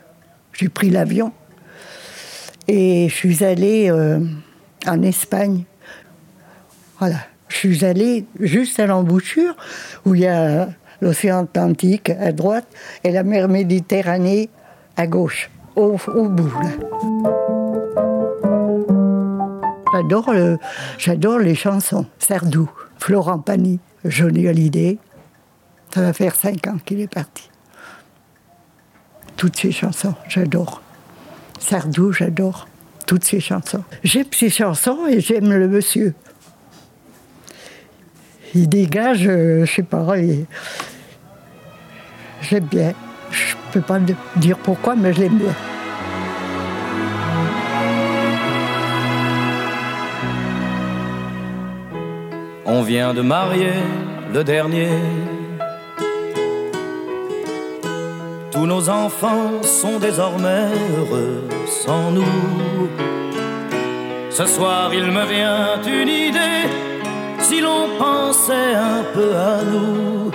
[0.53, 1.31] j'ai pris l'avion
[2.67, 4.19] et je suis allée euh,
[4.87, 5.63] en Espagne.
[6.99, 7.17] Voilà,
[7.47, 9.55] Je suis allée juste à l'embouchure
[10.05, 10.69] où il y a
[11.01, 12.67] l'océan Atlantique à droite
[13.03, 14.49] et la mer Méditerranée
[14.97, 15.97] à gauche, au,
[16.29, 16.53] bout.
[19.93, 20.33] J'adore,
[20.97, 22.05] j'adore les chansons.
[22.19, 24.97] Sardou, Florent Pagny, Johnny Hallyday.
[25.93, 27.49] Ça va faire cinq ans qu'il est parti.
[29.35, 30.81] Toutes ces chansons, j'adore.
[31.59, 32.67] Sardou, j'adore.
[33.07, 33.83] Toutes ces chansons.
[34.03, 36.13] J'aime ces chansons et j'aime le monsieur.
[38.53, 40.05] Il dégage, euh, je sais pas,
[42.41, 42.93] j'aime bien.
[43.31, 43.99] Je peux pas
[44.35, 45.55] dire pourquoi, mais je l'aime bien.
[52.65, 53.73] On vient de marier
[54.33, 54.89] le dernier.
[58.51, 60.67] Tous nos enfants sont désormais
[60.97, 62.89] heureux sans nous.
[64.29, 66.63] Ce soir, il me vient une idée.
[67.39, 70.31] Si l'on pensait un peu à nous,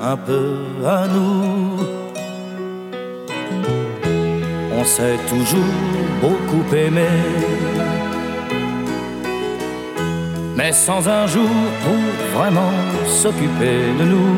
[0.00, 1.78] un peu à nous.
[4.78, 5.74] On s'est toujours
[6.20, 7.08] beaucoup aimé.
[10.58, 12.04] mais sans un jour pour
[12.36, 12.74] vraiment
[13.06, 14.36] s'occuper de nous.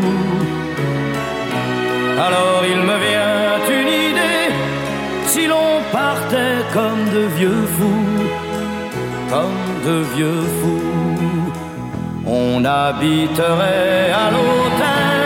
[2.26, 4.48] Alors il me vient une idée,
[5.32, 8.18] si l'on partait comme de vieux fous,
[9.32, 11.52] comme de vieux fous,
[12.26, 15.20] on habiterait à l'hôtel,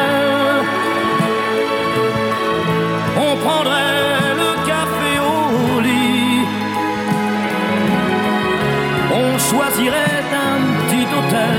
[9.83, 11.59] un petit hôtel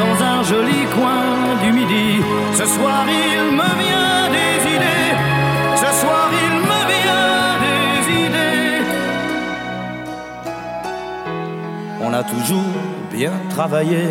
[0.00, 1.24] dans un joli coin
[1.62, 2.22] du midi.
[2.54, 5.14] Ce soir il me vient des idées,
[5.76, 7.92] ce soir il me vient des
[8.26, 8.82] idées.
[12.02, 12.80] On a toujours
[13.12, 14.08] bien travaillé.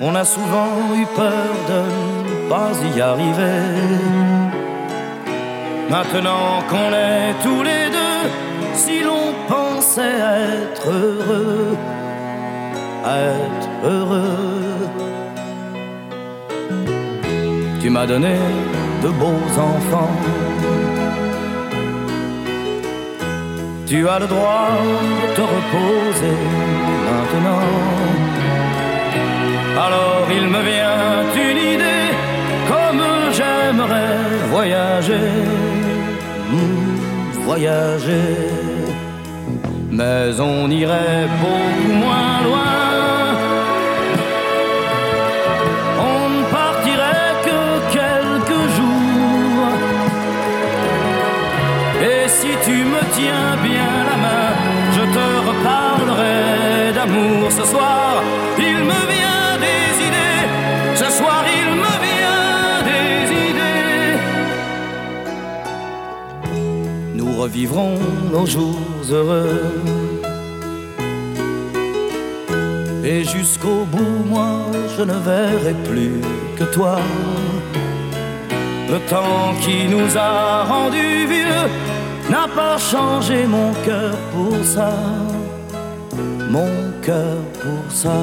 [0.00, 1.80] On a souvent eu peur de
[2.28, 3.62] ne pas y arriver.
[5.88, 8.28] Maintenant qu'on est tous les deux,
[8.74, 9.13] si l'on
[9.94, 11.76] pensait être heureux,
[13.04, 14.88] être heureux.
[17.80, 18.36] Tu m'as donné
[19.02, 20.16] de beaux enfants.
[23.86, 24.70] Tu as le droit
[25.22, 26.38] de te reposer
[27.08, 27.66] maintenant.
[29.86, 32.10] Alors il me vient une idée,
[32.68, 33.02] comme
[33.36, 34.16] j'aimerais
[34.50, 35.30] voyager,
[36.50, 38.63] mm, voyager.
[39.96, 42.74] Mais on irait beaucoup moins loin.
[46.12, 47.60] On ne partirait que
[47.98, 49.70] quelques jours.
[52.10, 54.50] Et si tu me tiens bien la main,
[54.96, 58.20] je te reparlerai d'amour ce soir.
[58.58, 60.44] Il me vient des idées,
[60.96, 63.14] ce soir il me vient des
[63.50, 64.18] idées.
[67.14, 67.96] Nous revivrons
[68.32, 69.62] nos jours heureux.
[73.04, 74.60] Et jusqu'au bout, moi,
[74.96, 76.20] je ne verrai plus
[76.56, 76.98] que toi.
[78.88, 81.68] Le temps qui nous a rendus vieux
[82.30, 84.92] n'a pas changé mon cœur pour ça.
[86.50, 86.70] Mon
[87.02, 88.18] cœur pour ça.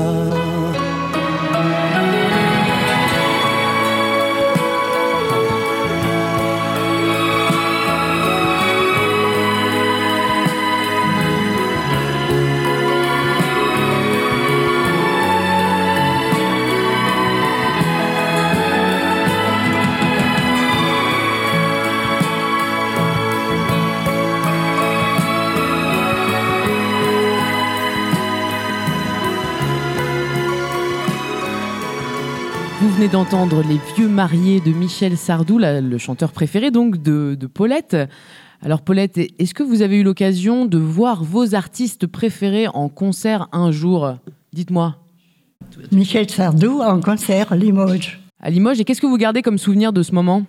[33.02, 37.48] Venez d'entendre Les Vieux Mariés de Michel Sardou, la- le chanteur préféré donc de, de
[37.48, 37.98] Paulette.
[38.62, 43.48] Alors Paulette, est-ce que vous avez eu l'occasion de voir vos artistes préférés en concert
[43.54, 44.18] un jour?
[44.54, 44.98] Dites-moi.
[45.92, 48.20] Michel Sardou en concert à Limoges.
[48.40, 50.44] À Limoges, et qu'est-ce que vous gardez comme souvenir de ce moment?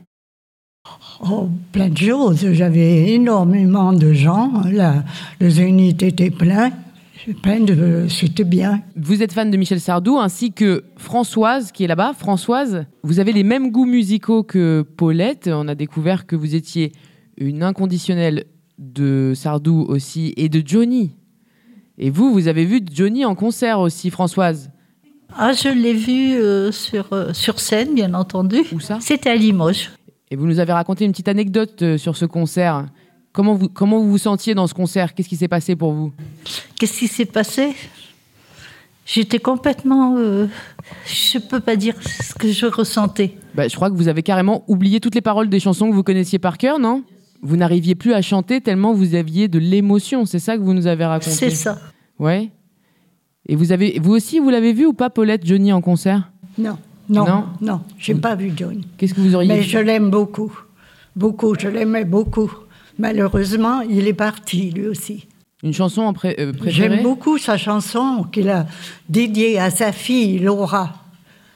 [1.27, 2.53] Oh, plein de choses.
[2.53, 4.61] J'avais énormément de gens.
[4.71, 5.05] Là,
[5.41, 6.71] le zénith était plein.
[8.09, 8.83] C'était bien.
[8.97, 12.13] Vous êtes fan de Michel Sardou ainsi que Françoise qui est là-bas.
[12.15, 15.49] Françoise, vous avez les mêmes goûts musicaux que Paulette.
[15.53, 16.93] On a découvert que vous étiez
[17.37, 18.45] une inconditionnelle
[18.79, 21.13] de Sardou aussi et de Johnny.
[21.99, 24.71] Et vous, vous avez vu Johnny en concert aussi, Françoise.
[25.37, 28.63] Ah, je l'ai vu euh, sur, euh, sur scène, bien entendu.
[28.73, 28.99] Où ça?
[29.01, 29.91] C'était à Limoges.
[30.31, 32.87] Et vous nous avez raconté une petite anecdote euh, sur ce concert.
[33.33, 35.15] Comment vous, comment vous vous sentiez dans ce concert?
[35.15, 36.13] Qu'est-ce qui s'est passé pour vous?
[36.79, 37.75] Qu'est-ce qui s'est passé?
[39.07, 40.17] J'étais complètement.
[40.17, 40.47] euh,
[41.07, 43.37] je peux pas dire ce que je ressentais.
[43.55, 46.03] Bah, je crois que vous avez carrément oublié toutes les paroles des chansons que vous
[46.03, 47.03] connaissiez par cœur, non?
[47.43, 50.25] Vous n'arriviez plus à chanter tellement vous aviez de l'émotion.
[50.27, 51.31] C'est ça que vous nous avez raconté?
[51.33, 51.79] C'est ça.
[52.19, 52.51] Ouais.
[53.49, 56.31] Et vous avez, vous aussi, vous l'avez vu ou pas, Paulette Johnny en concert?
[56.59, 56.79] Non,
[57.09, 57.45] non, Non?
[57.61, 58.83] Non, j'ai pas vu John.
[58.97, 60.53] Qu'est-ce que vous auriez Mais vu je l'aime beaucoup.
[61.17, 62.51] Beaucoup, je l'aimais beaucoup.
[62.99, 65.27] Malheureusement, il est parti lui aussi.
[65.63, 68.67] Une chanson en pré- euh, préférée J'aime beaucoup sa chanson qu'il a
[69.09, 70.93] dédiée à sa fille Laura.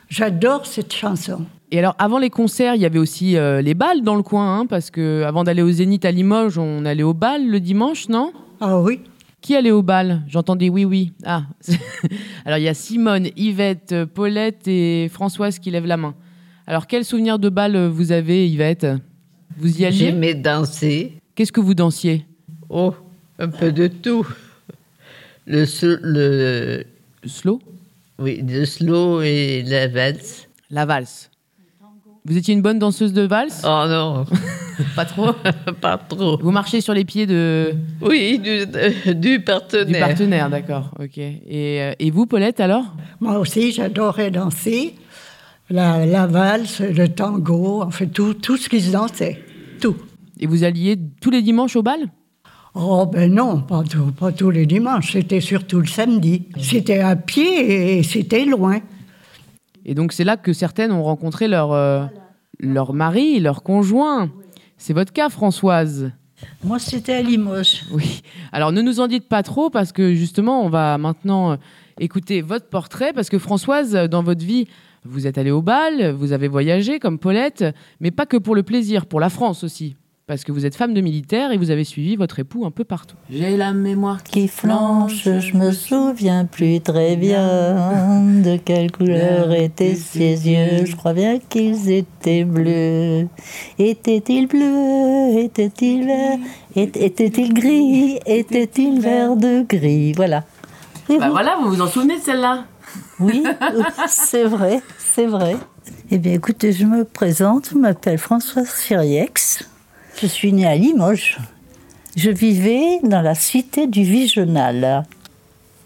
[0.09, 1.45] J'adore cette chanson.
[1.72, 4.61] Et alors, avant les concerts, il y avait aussi euh, les balles dans le coin,
[4.61, 8.09] hein, parce que avant d'aller au Zénith à Limoges, on allait au bal le dimanche,
[8.09, 8.32] non?
[8.61, 9.01] Ah oui.
[9.41, 10.22] Qui allait au bal?
[10.28, 11.12] J'entendais oui, oui.
[11.24, 11.43] Ah.
[12.45, 16.14] alors, il y a Simone, Yvette, euh, Paulette et Françoise qui lèvent la main.
[16.68, 18.87] Alors, quel souvenir de bal vous avez, Yvette?
[19.59, 19.97] Vous y alliez?
[19.99, 21.14] J'aimais danser.
[21.37, 22.24] Qu'est-ce que vous dansiez
[22.70, 22.95] Oh,
[23.39, 24.26] un peu de tout.
[25.47, 26.84] Le, sl- le,
[27.26, 27.61] slow?
[28.18, 30.49] Oui, le slow et la valse.
[30.70, 31.30] La valse.
[32.24, 33.62] Vous étiez une bonne danseuse de valse?
[33.64, 34.24] Oh non,
[34.97, 35.32] Pas trop
[35.80, 36.39] pas trop.
[36.39, 37.74] Vous marchez sur les pieds de...
[38.01, 39.87] Oui, du, partenaire.
[39.87, 40.91] du partenaire, d'accord.
[40.99, 41.18] Ok.
[41.18, 41.43] Et,
[41.82, 42.84] euh, et vous, Paulette, alors?
[43.20, 44.95] Moi aussi, j'adorais danser.
[45.68, 49.43] La, la valse, le tango, en fait, tout, tout ce qui se dansait.
[50.39, 52.11] Et vous alliez tous les dimanches au bal?
[52.74, 56.45] Oh ben non, pas, tout- pas tous les dimanches, c'était surtout le samedi.
[56.61, 58.80] C'était à pied et c'était loin.
[59.87, 62.05] Et donc c'est là que certaines ont rencontré leur, euh,
[62.59, 64.30] leur mari, leur conjoint.
[64.76, 66.12] C'est votre cas, Françoise?
[66.62, 67.84] Moi, c'était à Limoges.
[67.93, 68.20] Oui.
[68.53, 71.57] Alors ne nous en dites pas trop parce que justement, on va maintenant euh,
[71.99, 74.66] écouter votre portrait parce que Françoise, dans votre vie,
[75.07, 77.64] vous êtes allée au bal, vous avez voyagé comme Paulette,
[78.01, 79.97] mais pas que pour le plaisir, pour la France aussi.
[80.29, 82.83] Parce que vous êtes femme de militaire et vous avez suivi votre époux un peu
[82.83, 83.14] partout.
[83.31, 89.95] J'ai la mémoire qui flanche, je me souviens plus très bien de quelle couleur étaient
[89.95, 90.85] ses yeux.
[90.85, 93.29] Je crois bien qu'ils étaient bleus.
[93.79, 95.39] Étaient-ils bleus?
[95.45, 96.39] Étaient-ils verts?
[96.74, 98.18] Ét- Étaient-ils gris?
[98.27, 100.12] Étaient-ils verts de gris?
[100.14, 100.43] Voilà.
[101.09, 102.64] Et vous voilà, vous vous en souvenez de celle-là?
[103.20, 103.45] Oui,
[104.09, 105.57] c'est vrai, c'est vrai.
[106.11, 109.68] Eh bien, écoutez, je me présente, je m'appelle Françoise Siriex.
[110.19, 111.37] Je suis née à Limoges.
[112.17, 115.05] Je vivais dans la cité du Vigenal.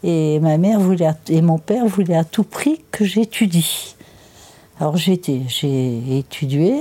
[0.05, 3.97] Et ma mère voulait et mon père voulaient à tout prix que j'étudie.
[4.79, 5.21] Alors j'ai
[6.17, 6.75] étudié,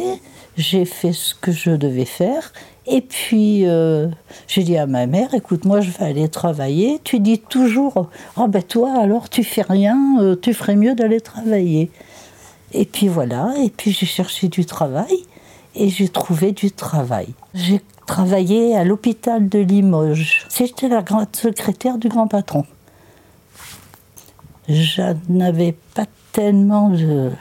[0.58, 2.54] j'ai fait ce que je devais faire.
[2.86, 4.10] Et puis euh,
[4.48, 7.00] j'ai dit à ma mère, écoute, moi je vais aller travailler.
[7.04, 11.20] Tu dis toujours, oh ben toi alors tu fais rien, euh, tu ferais mieux d'aller
[11.20, 11.90] travailler.
[12.74, 15.26] Et puis voilà, et puis j'ai cherché du travail
[15.76, 17.28] et j'ai trouvé du travail.
[17.54, 20.48] J'ai travaillé à l'hôpital de Limoges.
[20.56, 22.66] J'étais la grande secrétaire du grand patron.
[24.68, 27.32] Je n'avais pas tellement de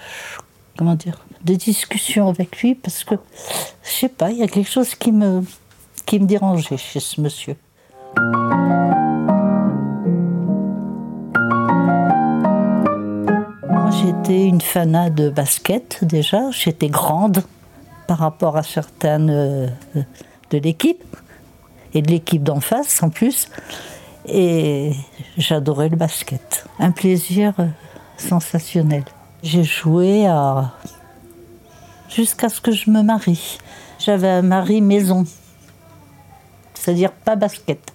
[0.76, 3.14] comment dire de discussion avec lui parce que
[3.82, 5.42] je sais pas, il y a quelque chose qui me
[6.06, 7.56] qui me dérangeait chez ce monsieur.
[13.68, 16.50] Moi, j'étais une fanat de basket déjà.
[16.50, 17.42] J'étais grande
[18.08, 19.68] par rapport à certaines euh,
[20.50, 21.04] de l'équipe
[21.92, 23.48] et de l'équipe d'en face en plus.
[24.26, 24.92] Et
[25.36, 26.66] j'adorais le basket.
[26.78, 27.66] Un plaisir euh,
[28.16, 29.04] sensationnel.
[29.42, 30.26] J'ai joué
[32.08, 33.58] jusqu'à ce que je me marie.
[34.00, 35.24] J'avais un mari maison,
[36.74, 37.92] c'est-à-dire pas basket.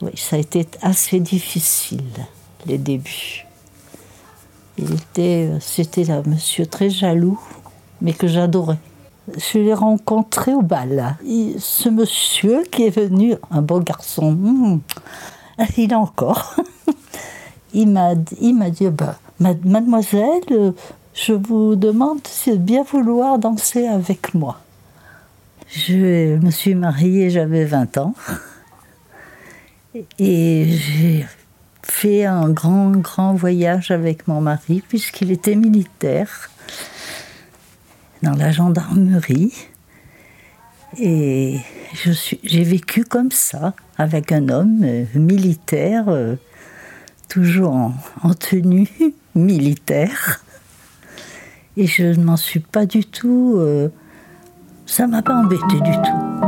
[0.00, 2.02] Oui, ça a été assez difficile,
[2.66, 3.46] les débuts.
[4.78, 7.40] Il était, euh, c'était un monsieur très jaloux,
[8.00, 8.78] mais que j'adorais.
[9.36, 11.16] Je l'ai rencontré au bal.
[11.58, 14.80] Ce monsieur qui est venu, un beau garçon, hmm,
[15.76, 16.56] il a encore.
[17.74, 20.72] Il m'a, m'a dit, bah, ma- mademoiselle,
[21.12, 24.58] je vous demande de bien vouloir danser avec moi.
[25.68, 28.14] Je me suis mariée, j'avais 20 ans.
[30.18, 31.26] Et j'ai
[31.82, 36.50] fait un grand, grand voyage avec mon mari, puisqu'il était militaire,
[38.22, 39.52] dans la gendarmerie.
[40.98, 41.58] Et
[42.44, 46.36] j'ai vécu comme ça, avec un homme euh, militaire, euh,
[47.28, 48.88] toujours en, en tenue
[49.34, 50.42] militaire.
[51.76, 53.56] Et je ne m'en suis pas du tout.
[53.58, 53.88] euh,
[54.86, 56.47] ça m'a pas embêté du tout.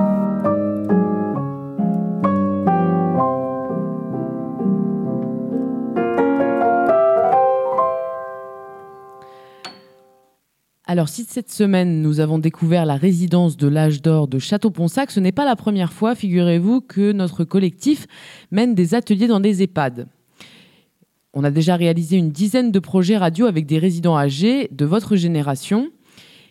[10.93, 15.21] Alors, si cette semaine nous avons découvert la résidence de l'âge d'or de Château-Ponsac, ce
[15.21, 18.09] n'est pas la première fois, figurez-vous, que notre collectif
[18.51, 20.09] mène des ateliers dans des EHPAD.
[21.33, 25.15] On a déjà réalisé une dizaine de projets radio avec des résidents âgés de votre
[25.15, 25.91] génération.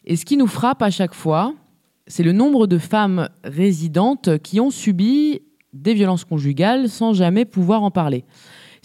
[0.06, 1.54] Et ce qui nous frappe à chaque fois,
[2.08, 5.42] c'est le nombre de femmes résidentes qui ont subi
[5.74, 8.24] des violences conjugales sans jamais pouvoir en parler.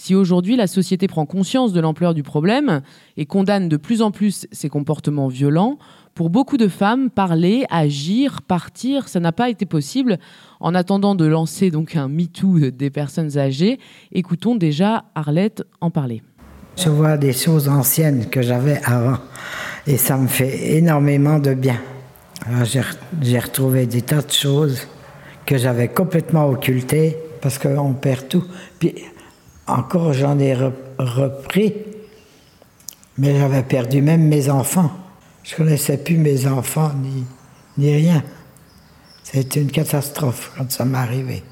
[0.05, 2.83] Si aujourd'hui la société prend conscience de l'ampleur du problème
[3.17, 5.79] et condamne de plus en plus ces comportements violents,
[6.15, 10.19] pour beaucoup de femmes, parler, agir, partir, ça n'a pas été possible.
[10.61, 13.79] En attendant de lancer donc un MeToo des personnes âgées,
[14.13, 16.23] écoutons déjà Arlette en parler.
[16.77, 19.17] Je vois des choses anciennes que j'avais avant
[19.87, 21.81] et ça me fait énormément de bien.
[23.23, 24.87] J'ai retrouvé des tas de choses
[25.47, 28.45] que j'avais complètement occultées parce qu'on perd tout.
[29.67, 30.55] Encore j'en ai
[30.99, 31.75] repris,
[33.19, 34.91] mais j'avais perdu même mes enfants.
[35.43, 37.25] Je connaissais plus mes enfants ni,
[37.79, 38.23] ni rien.
[39.23, 41.43] C'était une catastrophe quand ça m'est arrivé.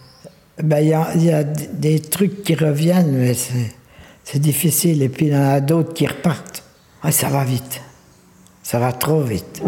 [0.63, 5.03] Ben, il y, y, a des trucs qui reviennent, mais c'est difficile.
[5.03, 6.63] Et puis il y en a d'autres qui repartent.
[7.03, 7.81] Ah, ça va vite.
[8.63, 9.63] Ça va trop vite.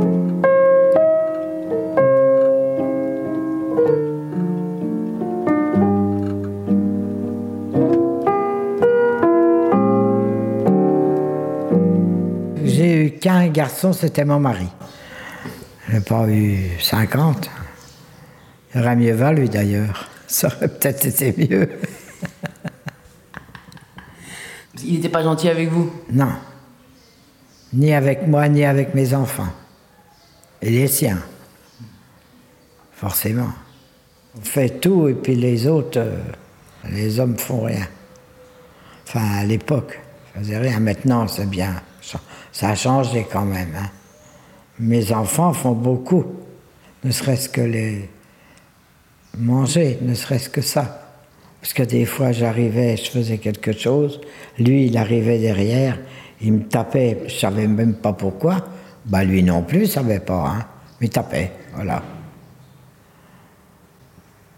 [13.24, 14.68] Qu'un garçon, c'était mon mari.
[15.88, 17.48] Je n'ai pas eu 50.
[18.74, 20.10] Il aurait mieux valu d'ailleurs.
[20.26, 21.70] Ça aurait peut-être été mieux.
[24.84, 25.90] Il n'était pas gentil avec vous?
[26.12, 26.34] Non.
[27.72, 29.48] Ni avec moi, ni avec mes enfants.
[30.60, 31.22] Et les siens.
[32.92, 33.52] Forcément.
[34.36, 36.20] On fait tout et puis les autres, euh,
[36.90, 37.86] les hommes font rien.
[39.06, 39.98] Enfin, à l'époque,
[40.36, 40.78] ils faisaient rien.
[40.78, 41.74] Maintenant, c'est bien.
[42.52, 43.74] Ça a changé quand même.
[43.76, 43.90] Hein.
[44.78, 46.24] Mes enfants font beaucoup,
[47.04, 48.08] ne serait-ce que les
[49.38, 51.00] manger, ne serait-ce que ça.
[51.60, 54.20] Parce que des fois, j'arrivais, je faisais quelque chose,
[54.58, 55.98] lui, il arrivait derrière,
[56.40, 58.66] il me tapait, je savais même pas pourquoi.
[59.06, 60.66] Bah, lui non plus, il savait pas, hein.
[61.00, 62.02] Il tapait, voilà.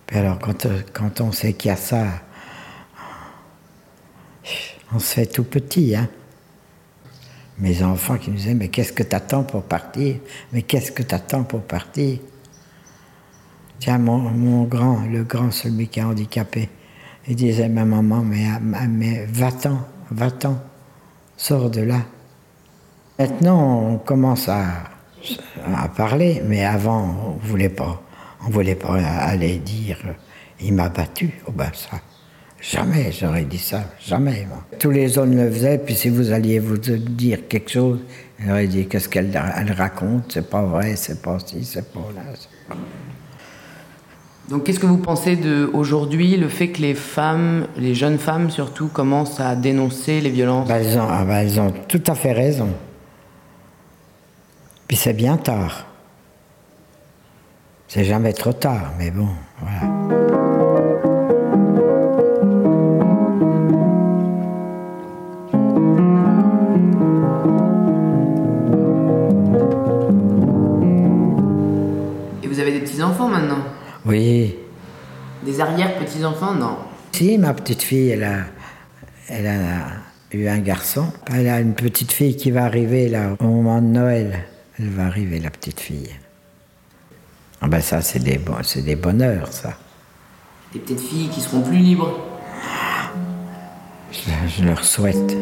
[0.07, 2.05] Puis alors, quand, quand on sait qu'il y a ça,
[4.95, 6.09] on se fait tout petit, hein
[7.59, 10.17] mes enfants qui me disaient Mais qu'est-ce que t'attends pour partir?
[10.53, 12.19] Mais qu'est-ce que t'attends pour partir?
[13.79, 16.69] Tiens, mon, grand, le grand, celui qui est handicapé,
[17.29, 18.47] il disait Ma maman, mais,
[18.89, 19.81] mais va-t'en,
[20.11, 20.59] va-t'en,
[21.37, 22.01] sors de là.
[23.19, 24.67] Maintenant, on commence à,
[25.97, 28.07] parler, mais avant, on.
[28.47, 29.99] On voulait pas aller dire
[30.61, 31.31] Il m'a battu.
[31.47, 31.71] Oh ben.
[32.61, 34.47] Jamais j'aurais dit ça, jamais.
[34.79, 38.01] Tous les hommes le faisaient, puis si vous alliez vous dire quelque chose,
[38.39, 39.31] elle aurait dit qu'est-ce qu'elle
[39.77, 42.23] raconte, c'est pas vrai, c'est pas ci, c'est pas là.
[44.49, 48.51] Donc qu'est-ce que vous pensez de aujourd'hui le fait que les femmes, les jeunes femmes
[48.51, 50.69] surtout, commencent à dénoncer les violences?
[50.69, 52.69] Ben, elles, ont, ah ben, elles ont tout à fait raison.
[54.87, 55.87] Puis c'est bien tard.
[57.89, 59.29] C'est jamais trop tard, mais bon,
[59.61, 59.96] voilà.
[74.07, 74.55] Oui.
[75.45, 76.79] Des arrière-petits-enfants, non
[77.13, 78.45] Si, ma petite fille, elle a,
[79.29, 79.87] elle a
[80.33, 81.13] eu un garçon.
[81.27, 84.45] Elle a une petite fille qui va arriver là au moment de Noël.
[84.79, 86.11] Elle va arriver, la petite fille.
[87.61, 89.77] Ah ben ça, c'est des, c'est des bonheurs, ça.
[90.73, 92.21] Des petites filles qui seront plus libres.
[94.13, 95.37] je leur souhaite.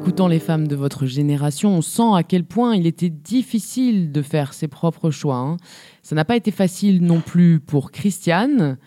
[0.00, 4.22] Écoutant les femmes de votre génération, on sent à quel point il était difficile de
[4.22, 5.36] faire ses propres choix.
[5.36, 5.58] Hein.
[6.02, 8.78] Ça n'a pas été facile non plus pour Christiane,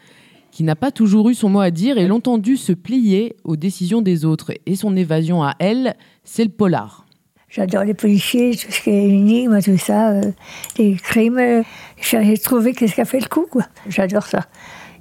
[0.50, 3.56] qui n'a pas toujours eu son mot à dire et longtemps dû se plier aux
[3.56, 4.54] décisions des autres.
[4.66, 7.06] Et son évasion à elle, c'est le polar.
[7.48, 10.32] J'adore les policiers, tout ce qui est énigme, tout ça, euh,
[10.80, 11.64] les crimes.
[12.02, 13.46] J'ai trouvé qu'est-ce qui a fait le coup.
[13.88, 14.48] J'adore ça.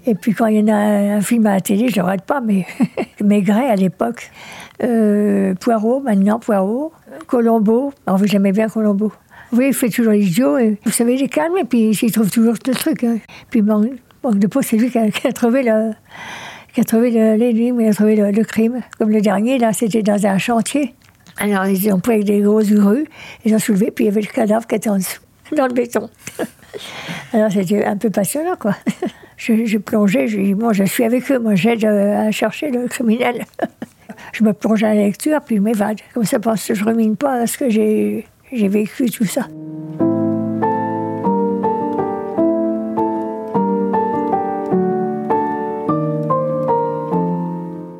[0.04, 2.22] Et puis quand il y en a un, film à la télé, je ne regarde
[2.22, 2.66] pas, mais
[3.22, 4.30] Maigret à l'époque,
[4.82, 6.92] euh, Poirot, maintenant Poirot,
[7.26, 9.12] Colombo, alors j'aimais bien Colombo.
[9.52, 12.30] Oui, il fait toujours l'idiot, et vous savez, il est calme, et puis il trouve
[12.30, 13.04] toujours le truc.
[13.04, 13.18] Hein.
[13.50, 15.92] Puis manque, de peau, c'est lui qui a, trouvé le
[16.72, 17.18] qui a il
[17.88, 18.80] a trouvé le, crime.
[18.98, 20.94] Comme le dernier, là, c'était dans un chantier.
[21.38, 23.06] Alors, ils ont pris avec des grosses grues,
[23.44, 25.20] ils ont soulevé, puis il y avait le cadavre qui était en dessous,
[25.56, 26.08] dans le béton.
[27.34, 28.74] Alors c'était un peu passionnant, quoi.
[29.36, 32.86] Je plongeais, je dis, bon, je suis avec eux, moi j'aide euh, à chercher le
[32.86, 33.44] criminel.
[34.32, 36.00] Je me plonge dans la lecture, puis je m'évade.
[36.14, 39.46] Comme ça, parce que je ne remine pas à ce que j'ai vécu, tout ça.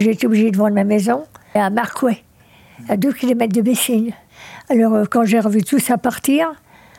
[0.01, 1.25] J'étais obligée de vendre ma maison
[1.55, 2.25] à Marcouet,
[2.89, 4.13] à 2 km de Bessines.
[4.69, 6.53] Alors, euh, quand j'ai revu tout ça partir,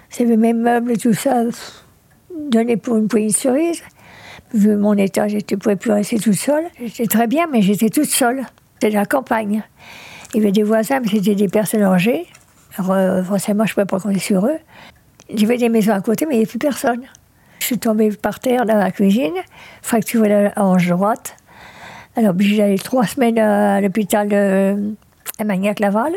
[0.10, 1.44] c'était mes meubles, tout ça,
[2.50, 3.82] donné pour une poignée de cerises.
[4.54, 6.66] Vu mon état, je ne pouvais plus rester toute seule.
[6.80, 8.46] J'étais très bien, mais j'étais toute seule.
[8.84, 9.64] C'était la campagne.
[10.34, 12.26] Il y avait des voisins, mais c'était des personnes âgées.
[12.76, 14.58] Alors, euh, forcément, je ne pouvais pas compter sur eux.
[15.30, 17.04] Il y avait des maisons à côté, mais il n'y avait plus personne.
[17.60, 19.36] Je suis tombée par terre dans la cuisine,
[19.82, 21.38] fracturée la hanche droite.
[22.18, 24.76] Alors, j'ai allé trois semaines à l'hôpital de
[25.42, 26.12] Magnac-Laval.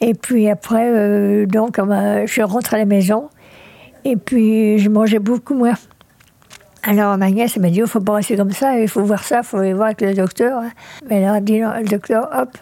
[0.00, 3.28] Et puis après, euh, donc, je rentre à la maison.
[4.06, 5.74] Et puis, je mangeais beaucoup moins.
[6.82, 9.22] Alors, ma nièce m'a dit, il ne faut pas rester comme ça, il faut voir
[9.24, 10.62] ça, il faut aller voir avec le docteur.
[11.08, 12.56] Mais là, elle dit, non, le docteur, hop,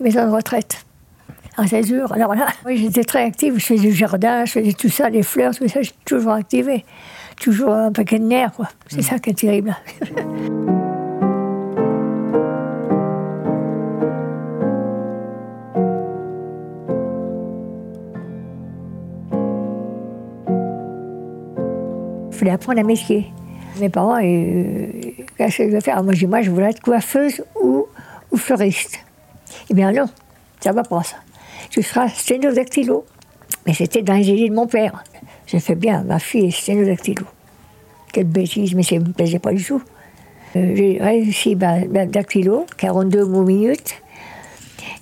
[0.00, 0.86] maison de retraite.
[1.58, 2.12] Ah, c'est dur.
[2.12, 3.58] Alors là, oui, j'étais très active.
[3.58, 6.84] Je faisais du jardin, je faisais tout ça, les fleurs, tout ça, j'étais toujours activée.
[7.40, 8.68] Toujours un paquet de nerfs, quoi.
[8.88, 9.74] C'est ça qui est terrible.
[22.36, 23.32] Il fallait apprendre à métier.
[23.80, 24.88] Mes parents, euh,
[25.38, 27.86] qu'est-ce que je veux faire Moi, je dis, moi, je voulais être coiffeuse ou,
[28.30, 28.98] ou fleuriste.
[29.70, 30.04] Eh bien non,
[30.60, 31.16] ça va pas ça.
[31.70, 33.06] Tu seras sténodactylo.
[33.66, 35.02] Mais c'était dans les idées de mon père.
[35.46, 37.24] J'ai fait bien, ma fille est sténodactylo.
[38.12, 39.80] Quelle bêtise, mais ça ne me plaisait pas du tout.
[40.56, 43.94] Euh, j'ai réussi ma, dactylo, 42 mots minutes.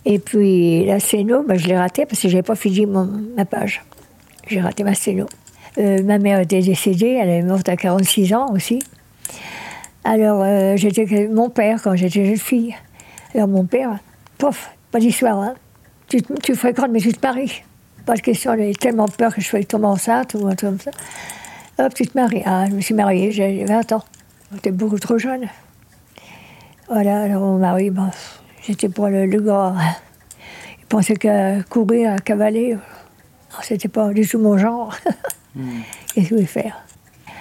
[0.05, 3.45] Et puis la sténo, ben, je l'ai raté parce que je n'avais pas fini ma
[3.45, 3.83] page.
[4.47, 5.27] J'ai raté ma sténo.
[5.79, 8.81] Euh, ma mère était décédée, elle est morte à 46 ans aussi.
[10.05, 12.75] Alors, euh, j'étais mon père quand j'étais jeune fille.
[13.35, 13.99] Alors, mon père,
[14.39, 15.55] pof, pas d'histoire, hein.
[16.09, 17.63] Tu, tu, fréquentes, mais tu te maries.
[18.07, 20.81] Pas de question, avait tellement peur que je sois tomber enceinte ou un truc comme
[20.81, 20.91] ça.
[21.79, 22.43] Hop, tu te maries.
[22.45, 24.05] Ah, je me suis mariée, j'avais 20 ans.
[24.53, 25.49] J'étais beaucoup trop jeune.
[26.89, 28.11] Voilà, alors mon mari, bon,
[28.65, 29.75] j'étais pour le, le gars.
[30.79, 32.77] Il pensait qu'à courir, à cavaler,
[33.63, 34.95] c'était pas du tout mon genre.
[35.55, 36.85] Qu'est-ce que je voulais faire?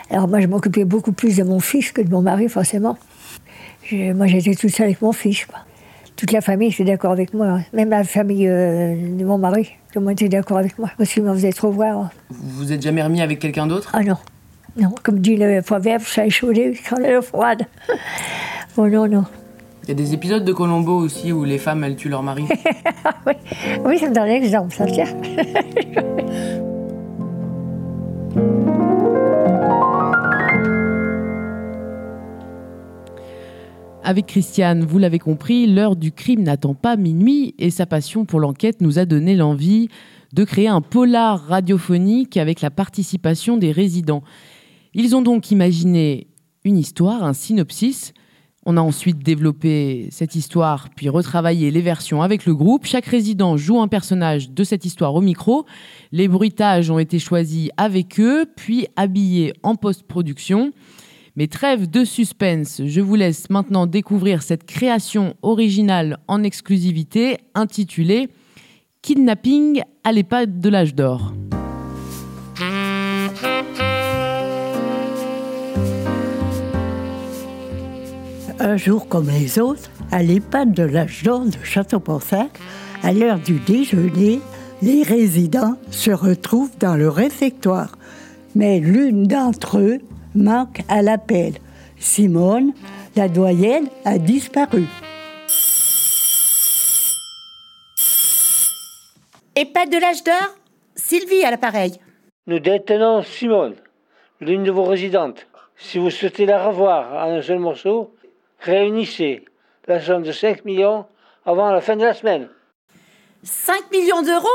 [0.10, 2.98] Alors moi, je m'occupais beaucoup plus de mon fils que de mon mari, forcément.
[3.92, 5.46] moi, j'étais toute seule avec mon fils.
[5.46, 5.60] Quoi.
[6.16, 7.48] Toute la famille était d'accord avec moi.
[7.48, 7.64] Hein.
[7.74, 10.92] Même la famille euh, de mon mari, tout le monde était d'accord avec moi.
[10.98, 12.12] Parce qu'il m'en faisait trop voir.
[12.30, 13.90] Vous vous êtes jamais remis avec quelqu'un d'autre?
[13.94, 14.18] Ah non.
[14.76, 17.64] Non, comme dit le proverbe, ça échaudé quand elle est froide.
[18.78, 19.26] oh non, non.
[19.84, 22.46] Il y a des épisodes de Colombo aussi où les femmes, elles tuent leur mari.
[23.28, 23.34] oui.
[23.84, 25.06] oui, c'est un exemple, ça tient.
[34.06, 38.42] Avec Christiane, vous l'avez compris, l'heure du crime n'attend pas minuit et sa passion pour
[38.42, 39.88] l'enquête nous a donné l'envie
[40.34, 44.24] de créer un polar radiophonique avec la participation des résidents.
[44.94, 46.28] Ils ont donc imaginé
[46.66, 48.14] une histoire, un synopsis.
[48.66, 52.86] On a ensuite développé cette histoire, puis retravaillé les versions avec le groupe.
[52.86, 55.66] Chaque résident joue un personnage de cette histoire au micro.
[56.14, 60.72] Les bruitages ont été choisis avec eux, puis habillés en post-production.
[61.36, 68.30] Mais trêve de suspense, je vous laisse maintenant découvrir cette création originale en exclusivité intitulée
[69.02, 71.34] Kidnapping à l'EHPAD de l'âge d'or.
[78.66, 82.50] Un jour comme les autres, à l'EHPAD de l'âge d'or de Château-Ponsac,
[83.04, 84.40] à l'heure du déjeuner,
[84.82, 87.98] les résidents se retrouvent dans le réfectoire.
[88.56, 90.00] Mais l'une d'entre eux
[90.34, 91.56] manque à l'appel.
[91.98, 92.72] Simone,
[93.18, 94.86] la doyenne, a disparu.
[99.58, 100.56] Et pas de l'âge d'or
[100.96, 102.00] Sylvie à l'appareil.
[102.48, 103.76] Nous détenons Simone,
[104.40, 105.48] l'une de vos résidentes.
[105.76, 108.14] Si vous souhaitez la revoir en un seul morceau,
[108.64, 109.46] réunissez
[109.88, 111.06] la somme de 5 millions
[111.46, 112.50] avant la fin de la semaine.
[113.44, 114.48] 5 millions d'euros?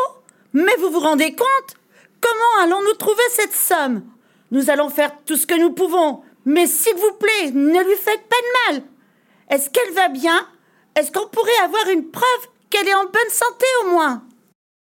[0.53, 1.75] Mais vous vous rendez compte?
[2.21, 4.03] Comment allons-nous trouver cette somme?
[4.51, 8.27] Nous allons faire tout ce que nous pouvons, mais s'il vous plaît, ne lui faites
[8.29, 8.83] pas de mal.
[9.51, 10.47] Est-ce qu'elle va bien?
[10.97, 14.23] Est-ce qu'on pourrait avoir une preuve qu'elle est en bonne santé au moins?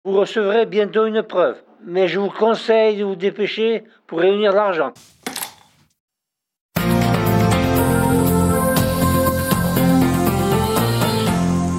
[0.05, 4.93] Vous recevrez bientôt une preuve, mais je vous conseille de vous dépêcher pour réunir l'argent.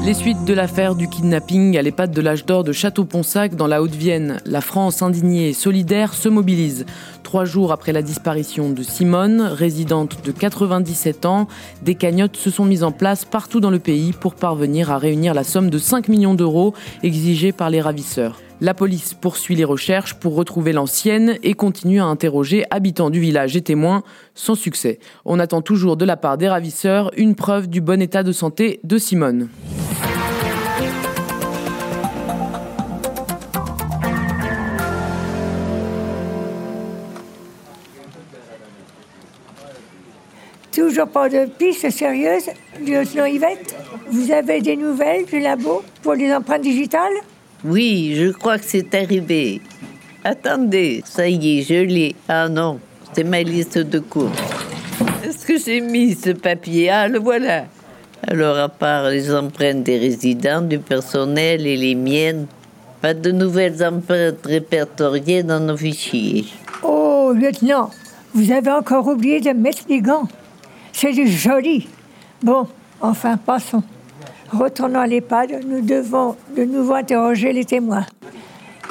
[0.06, 3.82] Les suites de l'affaire du kidnapping à l'EHPAD de l'âge d'or de Château-Ponsac dans la
[3.82, 4.40] Haute-Vienne.
[4.46, 6.86] La France indignée et solidaire se mobilise.
[7.24, 11.48] Trois jours après la disparition de Simone, résidente de 97 ans,
[11.82, 15.34] des cagnottes se sont mises en place partout dans le pays pour parvenir à réunir
[15.34, 18.45] la somme de 5 millions d'euros exigée par les ravisseurs.
[18.62, 23.58] La police poursuit les recherches pour retrouver l'ancienne et continue à interroger habitants du village
[23.58, 24.02] et témoins
[24.34, 25.00] sans succès.
[25.26, 28.80] On attend toujours de la part des ravisseurs une preuve du bon état de santé
[28.86, 29.50] de Simone.
[40.72, 42.50] Toujours pas de piste sérieuse,
[42.80, 43.76] lieutenant Yvette?
[44.10, 47.14] Vous avez des nouvelles du labo pour les empreintes digitales?
[47.68, 49.60] Oui, je crois que c'est arrivé.
[50.24, 52.16] Attendez, ça y est, je l'ai.
[52.28, 52.80] Ah non,
[53.14, 54.38] c'est ma liste de courses.
[55.24, 56.92] Est-ce que j'ai mis ce papier?
[56.92, 57.66] Ah, le voilà.
[58.28, 62.46] Alors, à part les empreintes des résidents, du personnel et les miennes,
[63.02, 66.46] pas de nouvelles empreintes répertoriées dans nos fichiers.
[66.84, 67.90] Oh, lieutenant,
[68.36, 70.28] vous avez encore oublié de mettre les gants.
[70.94, 71.88] C'est joli.
[72.44, 72.68] Bon,
[73.02, 73.82] enfin, passons.
[74.52, 78.06] Retournons à l'EHPAD, nous devons de nouveau interroger les témoins.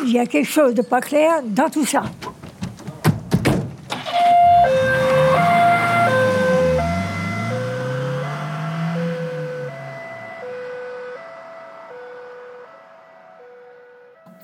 [0.03, 2.03] Il y a quelque chose de pas clair dans tout ça.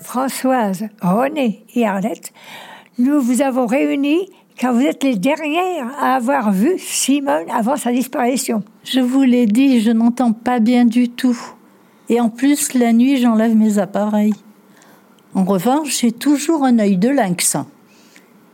[0.01, 2.33] Françoise, René et Arlette,
[2.97, 4.29] nous vous avons réunis
[4.61, 8.61] car vous êtes les dernières à avoir vu Simone avant sa disparition.
[8.83, 11.35] Je vous l'ai dit, je n'entends pas bien du tout.
[12.09, 14.35] Et en plus, la nuit, j'enlève mes appareils.
[15.33, 17.57] En revanche, j'ai toujours un œil de lynx.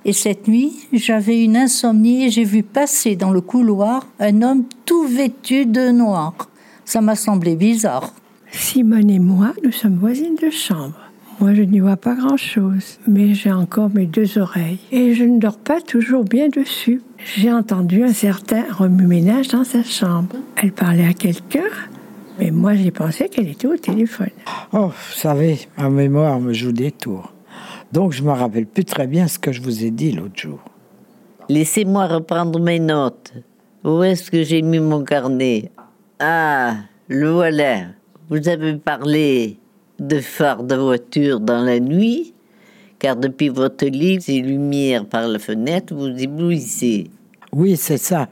[0.06, 4.64] Et cette nuit, j'avais une insomnie et j'ai vu passer dans le couloir un homme
[4.86, 6.36] tout vêtu de noir.
[6.86, 8.14] Ça m'a semblé bizarre.
[8.54, 11.07] Simone et moi, nous sommes voisines de chambre.
[11.40, 14.80] Moi, je n'y vois pas grand-chose, mais j'ai encore mes deux oreilles.
[14.92, 17.04] Et je ne dors pas toujours bien dessus.
[17.36, 20.36] J'ai entendu un certain remue-ménage dans sa chambre.
[20.56, 21.70] Elle parlait à quelqu'un,
[22.40, 24.32] mais moi, j'ai pensé qu'elle était au téléphone.
[24.74, 27.32] Oh, vous savez, ma mémoire me joue des tours.
[27.92, 30.60] Donc, je me rappelle plus très bien ce que je vous ai dit l'autre jour.
[31.50, 33.34] Laissez-moi reprendre mes notes.
[33.84, 35.72] Où est-ce que j'ai mis mon carnet?
[36.20, 36.78] Ah,
[37.08, 37.84] le voilà.
[38.30, 39.60] Vous avez parlé
[40.00, 42.34] de phares de voiture dans la nuit,
[43.00, 47.10] car depuis votre lit, ces lumières par la fenêtre vous éblouissez.
[47.52, 48.28] Oui, c'est ça.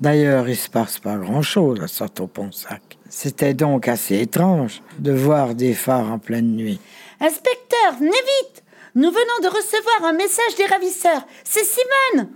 [0.00, 2.98] D'ailleurs, il se passe pas grand-chose à Château-Ponsac.
[3.08, 6.78] C'était donc assez étrange de voir des phares en pleine nuit.
[7.20, 8.62] Inspecteur, venez vite
[8.94, 11.26] Nous venons de recevoir un message des ravisseurs.
[11.42, 12.30] C'est Simone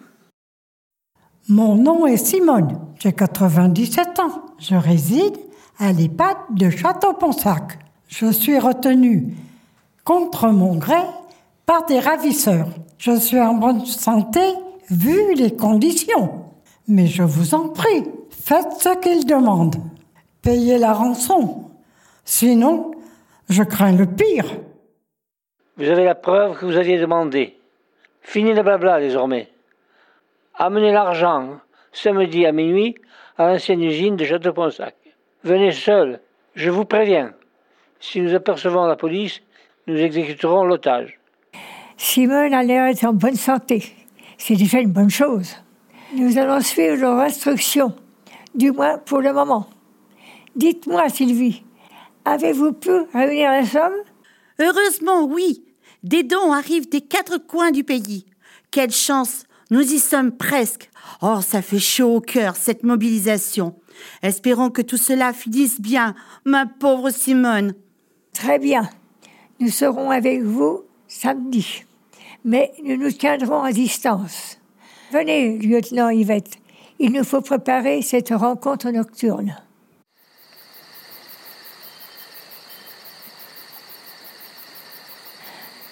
[1.48, 2.80] Mon nom est Simone.
[2.98, 4.46] J'ai 97 ans.
[4.58, 5.36] Je réside
[5.78, 7.78] à l'EHPAD de Château-Ponsac.
[8.12, 9.32] Je suis retenue
[10.04, 11.00] contre mon gré
[11.64, 12.68] par des ravisseurs.
[12.98, 14.42] Je suis en bonne santé
[14.90, 16.44] vu les conditions.
[16.86, 19.76] Mais je vous en prie, faites ce qu'ils demandent.
[20.42, 21.70] Payez la rançon.
[22.26, 22.90] Sinon,
[23.48, 24.44] je crains le pire.
[25.78, 27.56] Vous avez la preuve que vous aviez demandé.
[28.20, 29.48] Fini le blabla désormais.
[30.56, 31.60] Amenez l'argent
[31.92, 32.94] samedi à minuit
[33.38, 34.96] à l'ancienne usine de Château-Ponsac.
[35.44, 36.20] Venez seul,
[36.54, 37.32] je vous préviens.
[38.04, 39.40] Si nous apercevons la police,
[39.86, 41.20] nous exécuterons l'otage.
[41.96, 43.94] Simone a l'air d'être en bonne santé.
[44.38, 45.54] C'est déjà une bonne chose.
[46.12, 47.94] Nous allons suivre leurs instructions,
[48.56, 49.70] du moins pour le moment.
[50.56, 51.62] Dites-moi, Sylvie,
[52.24, 53.94] avez-vous pu réunir la somme
[54.58, 55.64] Heureusement, oui.
[56.02, 58.26] Des dons arrivent des quatre coins du pays.
[58.72, 60.90] Quelle chance Nous y sommes presque.
[61.22, 63.76] Oh, ça fait chaud au cœur, cette mobilisation.
[64.22, 67.74] Espérons que tout cela finisse bien, ma pauvre Simone.
[68.34, 68.88] Très bien.
[69.60, 71.84] Nous serons avec vous samedi.
[72.44, 74.58] Mais nous nous tiendrons à distance.
[75.12, 76.58] Venez, lieutenant Yvette.
[76.98, 79.56] Il nous faut préparer cette rencontre nocturne.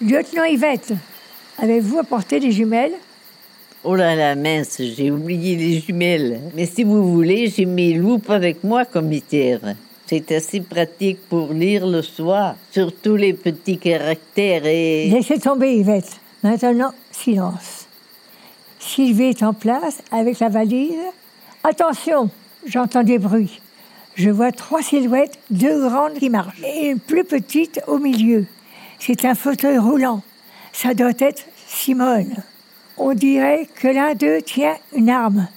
[0.01, 0.93] Lieutenant Yvette,
[1.59, 2.95] avez-vous apporté des jumelles?
[3.83, 6.41] Oh là là, mince, j'ai oublié les jumelles.
[6.55, 9.75] Mais si vous voulez, j'ai mes loupes avec moi, commissaire.
[10.11, 15.09] C'est assez pratique pour lire le soir, surtout les petits caractères et...
[15.09, 16.19] Laissez tomber, Yvette.
[16.43, 17.87] Maintenant, silence.
[18.77, 20.99] Sylvie est en place avec la valise.
[21.63, 22.29] Attention,
[22.67, 23.61] j'entends des bruits.
[24.15, 28.45] Je vois trois silhouettes, deux grandes qui marchent et une plus petite au milieu.
[28.99, 30.23] C'est un fauteuil roulant.
[30.73, 32.35] Ça doit être Simone.
[32.97, 35.47] On dirait que l'un d'eux tient une arme.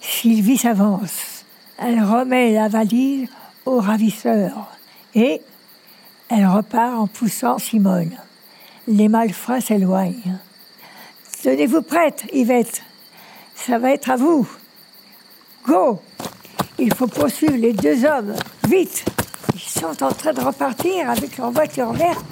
[0.00, 1.44] Sylvie s'avance.
[1.78, 3.26] Elle remet la valise
[3.66, 4.68] au ravisseur.
[5.14, 5.40] Et
[6.28, 8.16] elle repart en poussant Simone.
[8.86, 10.38] Les malfrats s'éloignent.
[11.42, 12.82] Tenez-vous prête, Yvette.
[13.54, 14.48] Ça va être à vous.
[15.66, 16.00] Go
[16.78, 18.34] Il faut poursuivre les deux hommes.
[18.68, 19.04] Vite
[19.54, 22.24] Ils sont en train de repartir avec leur voiture verte.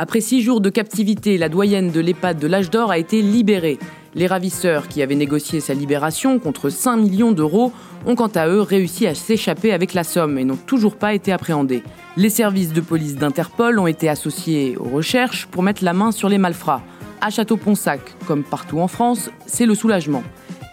[0.00, 3.80] Après six jours de captivité, la doyenne de l'EHPAD de l'âge d'or a été libérée.
[4.14, 7.72] Les ravisseurs qui avaient négocié sa libération contre 5 millions d'euros
[8.06, 11.32] ont quant à eux réussi à s'échapper avec la somme et n'ont toujours pas été
[11.32, 11.82] appréhendés.
[12.16, 16.28] Les services de police d'Interpol ont été associés aux recherches pour mettre la main sur
[16.28, 16.82] les malfrats.
[17.20, 20.22] À Château-Ponsac, comme partout en France, c'est le soulagement.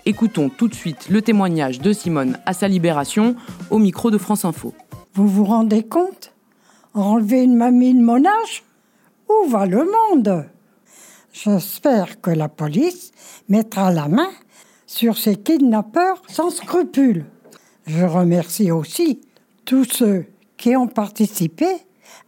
[0.05, 3.36] Écoutons tout de suite le témoignage de Simone à sa libération
[3.71, 4.76] au micro de France Info.
[5.15, 6.32] Vous vous rendez compte?
[6.93, 8.63] Enlever une mamie de mon âge?
[9.30, 10.45] Où va le monde?
[11.34, 13.11] J'espère que la police
[13.49, 14.30] mettra la main
[14.88, 17.26] sur ces kidnappeurs sans scrupules.
[17.88, 19.21] Je remercie aussi
[19.65, 20.26] tous ceux
[20.57, 21.65] qui ont participé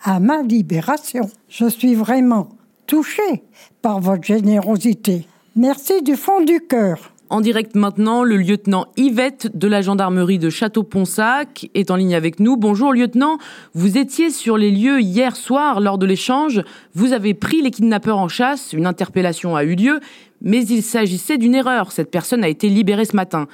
[0.04, 1.30] à ma libération.
[1.50, 2.50] Je suis vraiment
[2.86, 3.44] touchée
[3.82, 5.28] par votre générosité.
[5.56, 7.14] Merci du fond du cœur.
[7.30, 12.40] En direct maintenant, le lieutenant Yvette de la gendarmerie de Château-Ponsac est en ligne avec
[12.40, 12.56] nous.
[12.56, 13.38] Bonjour lieutenant,
[13.74, 16.62] vous étiez sur les lieux hier soir lors de l'échange.
[16.94, 20.00] Vous avez pris les kidnappeurs en chasse, une interpellation a eu lieu,
[20.42, 21.92] mais il s'agissait d'une erreur.
[21.92, 23.48] Cette personne a été libérée ce matin.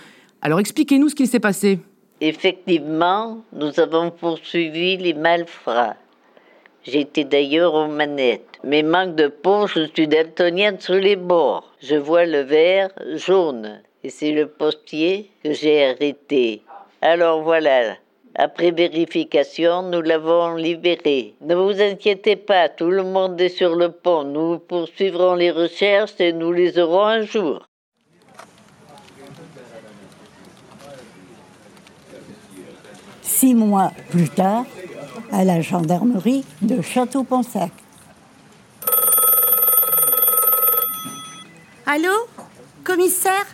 [0.44, 1.80] Alors expliquez-nous ce qu'il s'est passé.
[2.22, 5.96] Effectivement, nous avons poursuivi les malfrats.
[6.84, 8.46] J'étais d'ailleurs aux manettes.
[8.64, 11.73] Mais manque de peau, je suis daltonienne sur les bords.
[11.86, 13.82] Je vois le vert jaune.
[14.06, 16.62] Et c'est le postier que j'ai arrêté.
[17.02, 17.98] Alors voilà.
[18.36, 21.36] Après vérification, nous l'avons libéré.
[21.42, 24.24] Ne vous inquiétez pas, tout le monde est sur le pont.
[24.24, 27.68] Nous poursuivrons les recherches et nous les aurons un jour.
[33.22, 34.66] Six mois plus tard,
[35.34, 37.83] à la gendarmerie de Château-Ponsac.
[41.86, 42.28] Allô
[42.86, 43.46] Commissaire?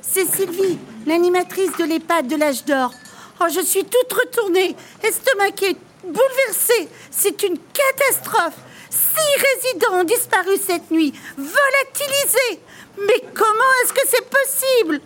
[0.00, 2.90] C'est Sylvie, l'animatrice de l'EHPAD de l'âge d'or.
[3.38, 6.88] Oh, je suis toute retournée, estomaquée, bouleversée.
[7.10, 8.54] C'est une catastrophe.
[8.88, 12.62] Six résidents ont disparu cette nuit, volatilisés.
[12.98, 15.00] Mais comment est-ce que c'est possible?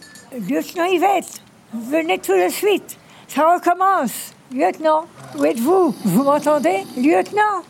[0.49, 1.43] Lieutenant Yvette,
[1.75, 2.99] venez tout de suite.
[3.27, 4.33] Ça recommence.
[4.53, 5.07] Lieutenant,
[5.37, 5.95] où êtes-vous?
[6.05, 6.85] Vous m'entendez?
[6.97, 7.65] Lieutenant?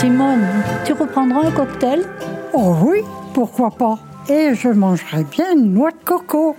[0.00, 0.46] Simone,
[0.84, 2.04] tu reprendras un cocktail
[2.52, 3.00] Oh oui,
[3.34, 6.54] pourquoi pas Et je mangerai bien une noix de coco.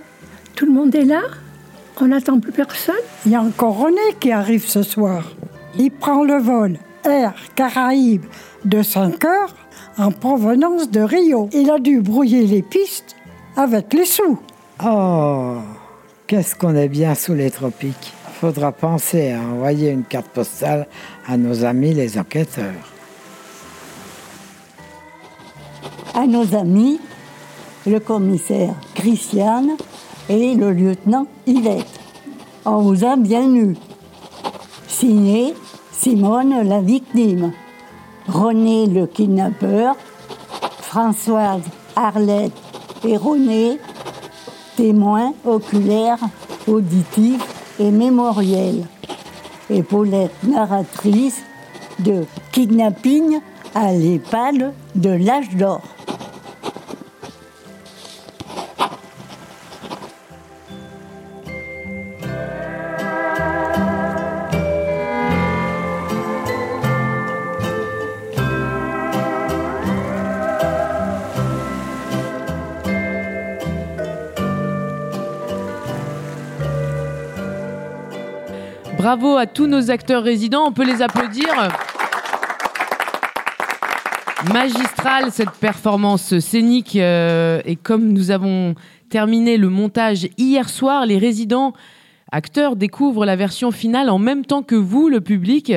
[0.54, 1.22] Tout le monde est là?
[2.02, 3.00] On n'attend plus personne?
[3.24, 5.24] Il y a encore René qui arrive ce soir.
[5.78, 8.26] Il prend le vol Air Caraïbes
[8.66, 9.54] de 5 heures
[9.96, 11.48] en provenance de Rio.
[11.54, 13.16] Il a dû brouiller les pistes
[13.56, 14.38] avec les sous.
[14.84, 15.54] Oh,
[16.26, 18.12] qu'est-ce qu'on est bien sous les tropiques.
[18.38, 20.86] Faudra penser à envoyer une carte postale
[21.26, 22.89] à nos amis les enquêteurs.
[26.20, 27.00] À nos amis,
[27.86, 29.70] le commissaire Christiane
[30.28, 31.98] et le lieutenant Yvette.
[32.66, 33.74] On vous a bien eu.
[34.86, 35.54] Signé
[35.90, 37.52] Simone la victime,
[38.28, 39.96] René le kidnappeur,
[40.82, 41.62] Françoise
[41.96, 42.52] Arlette
[43.02, 43.78] et René,
[44.76, 46.20] témoins oculaires,
[46.68, 48.84] auditifs et mémoriels,
[49.70, 51.40] et Paulette narratrice
[51.98, 53.40] de kidnapping
[53.74, 55.80] à l'EHPAD de l'âge d'or.
[79.10, 81.48] Bravo à tous nos acteurs résidents, on peut les applaudir.
[84.54, 88.76] Magistrale cette performance scénique euh, et comme nous avons
[89.08, 91.72] terminé le montage hier soir, les résidents
[92.30, 95.72] acteurs découvrent la version finale en même temps que vous, le public.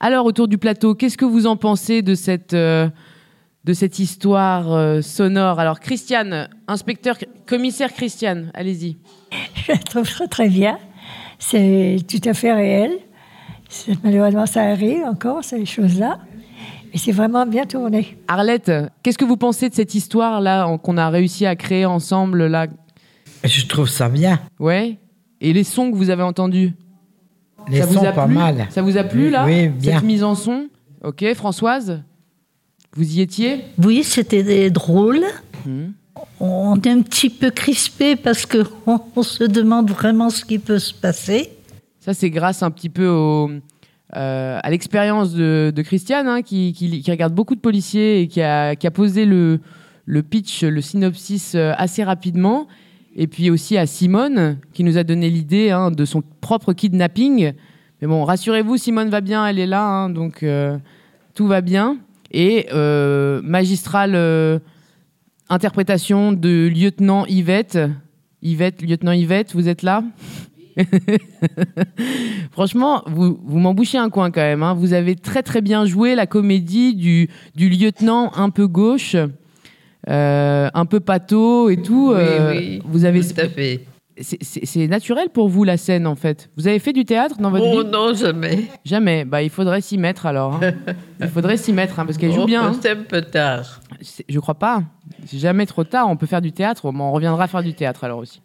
[0.00, 2.88] Alors autour du plateau, qu'est-ce que vous en pensez de cette euh,
[3.64, 5.60] de cette histoire euh, sonore?
[5.60, 8.96] Alors Christiane, inspecteur, commissaire Christiane, allez-y.
[9.66, 10.78] Je la trouve très très bien.
[11.38, 12.92] C'est tout à fait réel.
[14.02, 16.18] Malheureusement, ça arrive encore, ces choses-là.
[16.92, 18.16] Et c'est vraiment bien tourné.
[18.28, 18.72] Arlette,
[19.02, 22.66] qu'est-ce que vous pensez de cette histoire-là qu'on a réussi à créer ensemble là?
[23.44, 24.40] Je trouve ça bien.
[24.58, 24.98] Ouais.
[25.40, 26.72] Et les sons que vous avez entendus?
[27.68, 28.34] Les ça vous sons, a pas plu?
[28.34, 28.66] mal.
[28.70, 29.44] Ça vous a plu là?
[29.44, 29.96] Oui, bien.
[29.96, 30.68] Cette mise en son?
[31.04, 32.02] Ok, Françoise
[32.96, 33.64] Vous y étiez?
[33.84, 35.20] Oui, c'était drôle.
[35.66, 35.92] Mhm.
[36.40, 40.78] On est un petit peu crispé parce qu'on on se demande vraiment ce qui peut
[40.78, 41.50] se passer.
[42.00, 43.60] Ça, c'est grâce un petit peu
[44.16, 49.24] euh, à l'expérience de, Christiane, hein, qui, regarde beaucoup de policiers et qui a, posé
[49.24, 49.60] le,
[50.22, 52.66] pitch, le synopsis euh, assez rapidement.
[53.16, 57.52] Et puis aussi à Simone, qui nous a donné l'idée hein, de son propre kidnapping.
[58.00, 60.78] Mais bon, rassurez-vous, Simone va bien, elle est là, hein, donc euh,
[61.34, 61.96] tout va bien.
[62.30, 64.60] Et euh, magistrale euh,
[65.48, 67.78] interprétation de lieutenant Yvette.
[68.42, 70.02] Yvette, lieutenant Yvette, vous êtes là?
[72.52, 74.62] Franchement, vous, vous m'en bouchez un coin quand même.
[74.62, 74.74] hein.
[74.74, 79.16] Vous avez très très bien joué la comédie du, du lieutenant un peu gauche,
[80.08, 82.10] euh, un peu pâteau et tout.
[82.14, 83.20] Oui, euh, oui, vous avez...
[83.20, 83.80] tout à fait.
[84.20, 86.50] C'est- naturel pour vous la scène en fait.
[86.56, 87.88] Vous avez fait du théâtre dans votre Oh vie?
[87.88, 88.64] non, jamais.
[88.84, 89.24] Jamais.
[89.24, 90.54] Bah il faudrait s'y mettre alors.
[90.54, 90.72] hein.
[91.20, 92.72] Il faudrait s'y mettre hein, parce qu'elle joue Oh, bien.
[92.82, 93.80] C'est un peu tard.
[94.28, 94.82] Je crois pas.
[95.26, 96.08] C'est jamais trop tard.
[96.08, 96.90] On peut faire du théâtre.
[96.92, 98.40] mais on reviendra faire du théâtre alors aussi.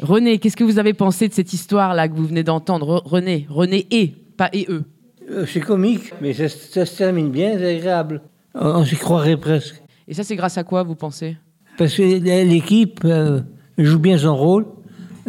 [0.00, 3.00] René, qu'est-ce que vous avez pensé de cette histoire là que vous venez d'entendre?
[3.00, 4.84] Re- René, René et pas et eux.
[5.30, 8.22] Euh, C'est comique, mais ça, ça se termine bien, c'est agréable.
[8.54, 9.82] On, on s'y croirait presque.
[10.06, 11.36] Et ça c'est grâce à quoi vous pensez?
[11.76, 13.40] Parce que l'équipe euh,
[13.76, 14.66] joue bien son rôle.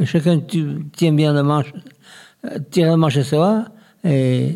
[0.06, 1.74] Chacun tient bien la manche,
[2.46, 3.66] euh, tire la manche à soi.
[4.04, 4.56] Et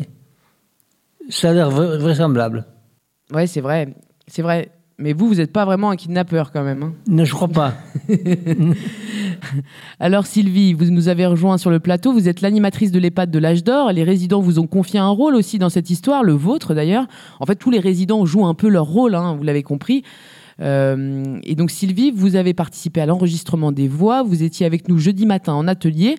[1.28, 2.64] ça a l'air vra- vraisemblable.
[3.32, 3.94] Ouais, c'est vrai,
[4.28, 4.70] c'est vrai.
[4.98, 6.82] Mais vous, vous n'êtes pas vraiment un kidnappeur quand même.
[6.84, 6.92] hein.
[7.08, 7.74] Non, je crois pas.
[10.00, 13.38] Alors Sylvie, vous nous avez rejoint sur le plateau, vous êtes l'animatrice de l'EHPAD de
[13.38, 16.74] l'âge d'or, les résidents vous ont confié un rôle aussi dans cette histoire, le vôtre
[16.74, 17.06] d'ailleurs.
[17.40, 20.02] En fait, tous les résidents jouent un peu leur rôle, hein, vous l'avez compris.
[20.60, 24.98] Euh, et donc Sylvie, vous avez participé à l'enregistrement des voix, vous étiez avec nous
[24.98, 26.16] jeudi matin en atelier.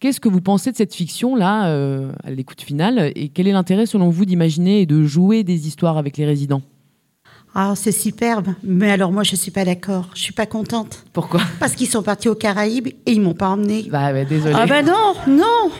[0.00, 3.86] Qu'est-ce que vous pensez de cette fiction-là, euh, à l'écoute finale, et quel est l'intérêt
[3.86, 6.62] selon vous d'imaginer et de jouer des histoires avec les résidents?
[7.58, 8.48] Ah, c'est superbe.
[8.62, 10.10] Mais alors, moi, je suis pas d'accord.
[10.14, 11.06] Je suis pas contente.
[11.14, 13.86] Pourquoi Parce qu'ils sont partis aux Caraïbes et ils m'ont pas emmené.
[13.90, 14.54] Bah, désolé.
[14.54, 15.70] Ah, ben non, non.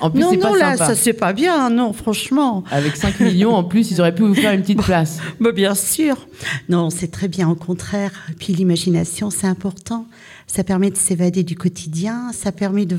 [0.00, 0.86] En plus, non, non, pas là, sympa.
[0.86, 2.64] ça c'est pas bien, non, franchement.
[2.70, 5.18] Avec 5 millions, en plus, ils auraient pu vous faire une petite place.
[5.38, 6.26] Bah, bien sûr.
[6.70, 8.12] Non, c'est très bien, au contraire.
[8.38, 10.06] Puis l'imagination, c'est important.
[10.46, 12.98] Ça permet de s'évader du quotidien, ça permet de,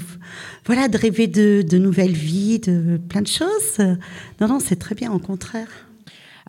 [0.68, 3.80] voilà, de rêver de, de nouvelles vies, de plein de choses.
[4.40, 5.87] Non, non, c'est très bien, au contraire.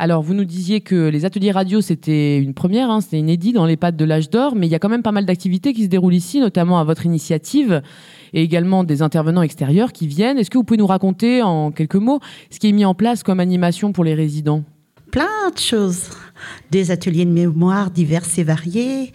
[0.00, 3.66] Alors, vous nous disiez que les ateliers radio, c'était une première, hein, c'était inédit dans
[3.66, 5.82] les pattes de l'âge d'or, mais il y a quand même pas mal d'activités qui
[5.82, 7.82] se déroulent ici, notamment à votre initiative,
[8.32, 10.38] et également des intervenants extérieurs qui viennent.
[10.38, 12.20] Est-ce que vous pouvez nous raconter en quelques mots
[12.50, 14.62] ce qui est mis en place comme animation pour les résidents?
[15.10, 16.10] Plein de choses.
[16.70, 19.12] Des ateliers de mémoire divers et variés,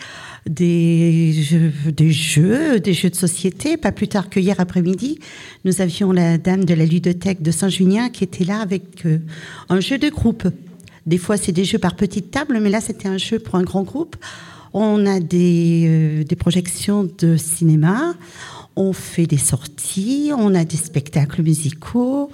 [0.49, 3.77] des jeux, des jeux, de société.
[3.77, 5.19] Pas plus tard que hier après-midi,
[5.63, 9.19] nous avions la dame de la ludothèque de Saint-Junien qui était là avec euh,
[9.69, 10.45] un jeu de groupe.
[11.05, 13.63] Des fois, c'est des jeux par petite table, mais là, c'était un jeu pour un
[13.63, 14.15] grand groupe.
[14.73, 18.15] On a des, euh, des projections de cinéma,
[18.75, 22.31] on fait des sorties, on a des spectacles musicaux.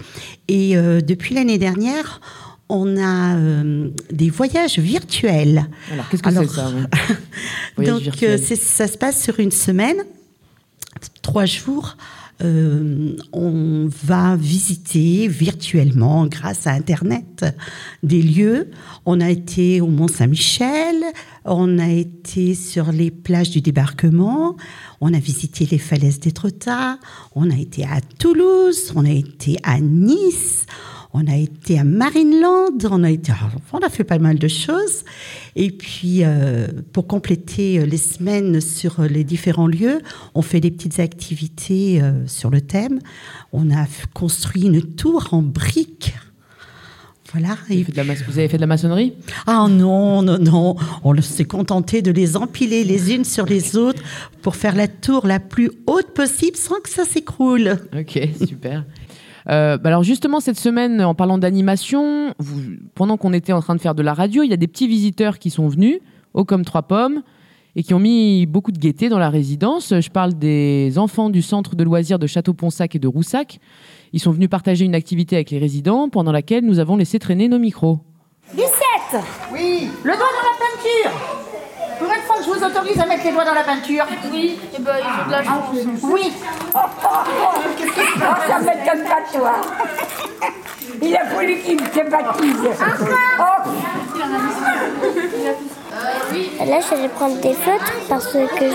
[0.48, 2.22] Et euh, depuis l'année dernière,
[2.70, 5.68] on a euh, des voyages virtuels.
[5.92, 6.72] Alors, qu'est-ce que c'est ça
[7.84, 9.98] Donc, euh, ça se passe sur une semaine,
[11.22, 11.98] trois jours.
[12.42, 17.46] Euh, on va visiter virtuellement, grâce à Internet,
[18.02, 18.72] des lieux.
[19.06, 20.96] On a été au Mont-Saint-Michel,
[21.44, 24.56] on a été sur les plages du débarquement,
[25.02, 26.98] on a visité les falaises d'Étretat,
[27.36, 30.66] on a été à Toulouse, on a été à Nice,
[31.14, 33.32] on a été à Marineland, on a été,
[33.74, 35.04] on a fait pas mal de choses.
[35.56, 40.02] Et puis, euh, pour compléter euh, les semaines sur euh, les différents lieux,
[40.36, 43.00] on fait des petites activités euh, sur le thème.
[43.54, 46.14] On a construit une tour en briques.
[47.32, 47.58] Voilà.
[47.70, 47.80] avez
[48.28, 49.14] vous avez fait de la maçonnerie?
[49.46, 50.76] Ah non, non, non.
[51.04, 54.02] On s'est contenté de les empiler les unes sur les autres
[54.42, 57.78] pour faire la tour la plus haute possible sans que ça s'écroule.
[57.96, 58.84] Ok, super.
[59.50, 62.62] Euh, bah alors justement, cette semaine, en parlant d'animation, vous-
[62.96, 64.88] pendant qu'on était en train de faire de la radio, il y a des petits
[64.88, 66.00] visiteurs qui sont venus,
[66.34, 67.24] hauts comme trois pommes,
[67.76, 69.94] et qui ont mis beaucoup de gaieté dans la résidence.
[70.00, 73.60] Je parle des enfants du centre de loisirs de Château-Ponsac et de Roussac.
[74.14, 77.48] Ils sont venus partager une activité avec les résidents pendant laquelle nous avons laissé traîner
[77.48, 78.00] nos micros.
[78.54, 79.24] Lucette
[79.54, 81.20] Oui Le doigt dans la peinture
[82.00, 84.60] Pour une fois que je vous autorise à mettre les doigts dans la peinture Oui,
[84.78, 85.76] et ben, il faut de la chance.
[86.04, 86.34] Oui
[86.76, 87.08] Oh, oh,
[87.42, 87.60] oh,
[88.48, 89.52] ça va mettre comme ça, toi
[91.02, 92.70] Il a fallu qu'il se baptise.
[93.40, 93.70] Oh.
[96.66, 98.68] Là, je vais prendre des feutres parce que je,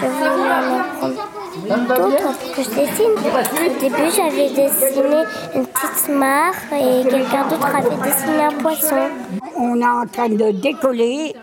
[0.00, 3.14] je voulais en prendre d'autres pour que je dessine.
[3.16, 5.24] Au début, j'avais dessiné
[5.54, 9.08] une petite mare et quelqu'un d'autre avait dessiné un poisson.
[9.56, 11.34] On est en train de décoller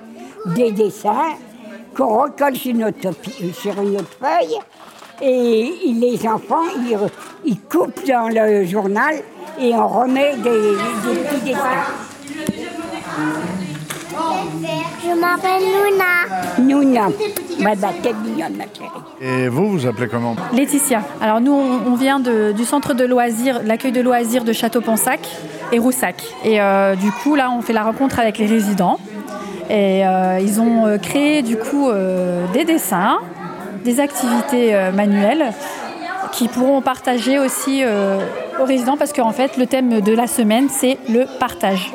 [0.47, 1.35] des dessins
[1.95, 2.97] qu'on recolle sur, notre,
[3.53, 4.57] sur une autre feuille.
[5.21, 6.97] Et les enfants, ils,
[7.45, 9.15] ils coupent dans le journal
[9.59, 11.83] et on remet des, des petits dessins.
[15.03, 16.23] Je m'appelle Luna.
[16.59, 17.07] Nouna.
[17.61, 18.89] Bah, bah, t'es mignonne, ma chérie.
[19.21, 20.35] Et vous, vous appelez comment?
[20.53, 21.01] Laetitia.
[21.21, 25.19] Alors nous, on, on vient de- du centre de loisirs, l'accueil de loisirs de Château-Ponsac
[25.71, 26.23] et Roussac.
[26.43, 28.99] Et euh, du coup, là, on fait la rencontre avec les résidents.
[29.73, 33.17] Et euh, ils ont euh, créé du coup euh, des dessins,
[33.83, 35.51] des activités manuelles
[36.31, 37.83] qui pourront partager aussi
[38.59, 41.91] aux résidents parce qu'en fait, le thème de la semaine, c'est le partage.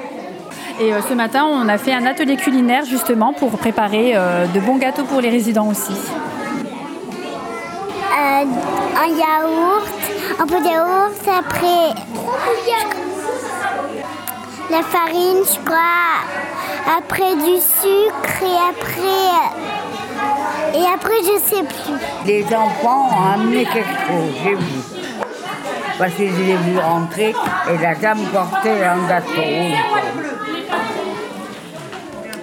[0.81, 5.05] Et ce matin, on a fait un atelier culinaire justement pour préparer de bons gâteaux
[5.05, 5.95] pour les résidents aussi.
[8.15, 9.89] Un yaourt,
[10.39, 11.95] un peu de yaourt, après
[14.71, 19.69] la farine, je crois, après du sucre et après
[20.75, 22.27] et après je sais plus.
[22.27, 24.81] Les enfants ont amené quelque chose, j'ai vu.
[25.99, 29.43] Parce que je l'ai vu rentrer et la dame portait un gâteau.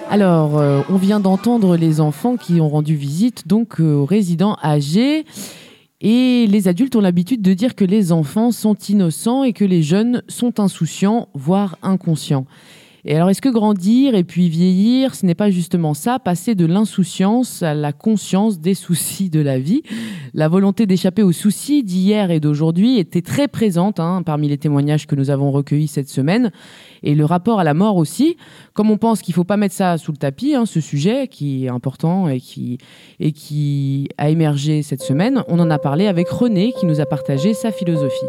[0.08, 4.56] Alors, euh, on vient d'entendre les enfants qui ont rendu visite donc euh, aux résidents
[4.62, 5.24] âgés.
[6.00, 9.82] Et les adultes ont l'habitude de dire que les enfants sont innocents et que les
[9.82, 12.46] jeunes sont insouciants, voire inconscients.
[13.08, 16.66] Et alors, est-ce que grandir et puis vieillir, ce n'est pas justement ça, passer de
[16.66, 19.82] l'insouciance à la conscience des soucis de la vie?
[20.34, 25.06] La volonté d'échapper aux soucis d'hier et d'aujourd'hui était très présente hein, parmi les témoignages
[25.06, 26.50] que nous avons recueillis cette semaine.
[27.04, 28.36] Et le rapport à la mort aussi,
[28.74, 31.28] comme on pense qu'il ne faut pas mettre ça sous le tapis, hein, ce sujet
[31.28, 32.78] qui est important et qui,
[33.20, 37.06] et qui a émergé cette semaine, on en a parlé avec René qui nous a
[37.06, 38.26] partagé sa philosophie.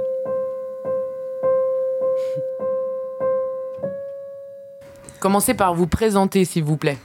[5.20, 6.98] Commencez par vous présenter, s'il vous plaît.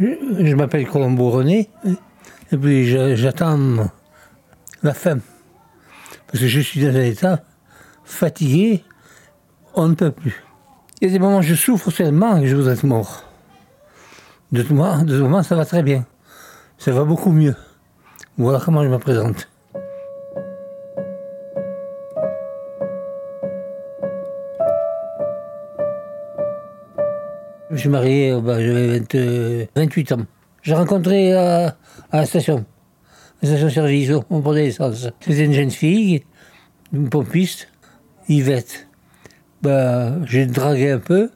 [0.00, 1.70] Je, m'appelle Colombo René,
[2.50, 2.86] et puis
[3.16, 3.90] j'attends
[4.82, 5.18] la fin.
[6.26, 7.42] Parce que je suis dans un état
[8.04, 8.84] fatigué,
[9.74, 10.42] on ne peut plus.
[11.00, 13.24] Il y a des moments où je souffre tellement que je voudrais être mort.
[14.50, 16.04] De ce moment, ça va très bien.
[16.78, 17.54] Ça va beaucoup mieux.
[18.38, 19.48] Voilà comment je me présente.
[27.72, 30.26] Je suis marié, euh, bah, j'avais 20, euh, 28 ans.
[30.62, 31.68] J'ai rencontré euh,
[32.10, 32.66] à la station,
[33.40, 35.08] la station-service, on prenait l'essence.
[35.20, 36.22] C'était une jeune fille,
[36.92, 37.68] une pompiste,
[38.28, 38.88] Yvette.
[39.62, 41.30] Bah, j'ai dragué un peu,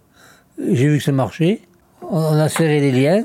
[0.59, 1.63] j'ai vu que ça marchait,
[2.03, 3.25] on a serré les liens,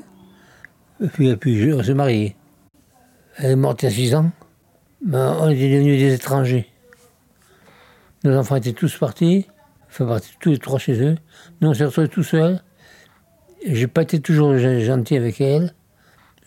[1.04, 2.38] et puis, puis on s'est mariés.
[3.36, 4.32] Elle est morte il y a 6 ans,
[5.06, 6.70] Ben, on était devenus des étrangers.
[8.24, 9.48] Nos enfants étaient tous partis,
[9.90, 11.18] enfin partis tous les trois chez eux.
[11.60, 12.62] Nous, on s'est retrouvés tout seuls.
[13.64, 15.74] J'ai pas été toujours gen- gentil avec elle,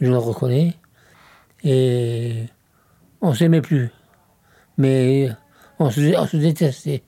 [0.01, 0.75] je le reconnais.
[1.63, 2.45] Et
[3.21, 3.91] on s'aimait plus.
[4.79, 5.29] Mais
[5.79, 7.03] on se, détestait.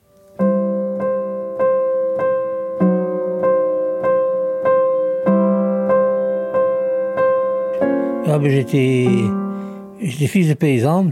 [8.29, 9.07] Ah, ben, j'étais,
[10.27, 11.11] fils de paysan,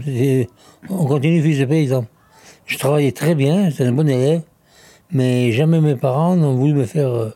[0.88, 2.06] on continue fils de paysan.
[2.64, 4.42] Je travaillais très bien, j'étais un bon élève,
[5.12, 7.30] mais jamais mes parents n'ont voulu me faire euh,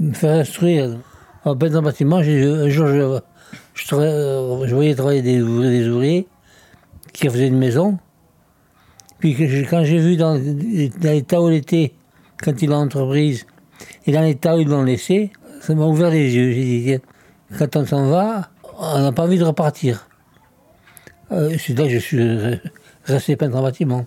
[0.00, 0.98] me faire instruire.
[1.44, 3.18] En peine dans bâtiment, un jour, je,
[3.74, 6.26] je, euh, voyais travailler des ouvriers,
[7.12, 7.98] qui faisaient une maison.
[9.18, 9.34] Puis
[9.68, 11.92] quand j'ai vu dans, dans l'état où il était,
[12.42, 13.46] quand il a entreprise,
[14.06, 16.52] et dans l'état où ils l'ont laissé, ça m'a ouvert les yeux.
[16.52, 16.98] J'ai dit,
[17.58, 18.48] quand on s'en va,
[18.78, 20.08] on n'a pas envie de repartir.
[21.30, 22.60] Euh, C'est là que je suis
[23.04, 24.06] resté peintre en bâtiment.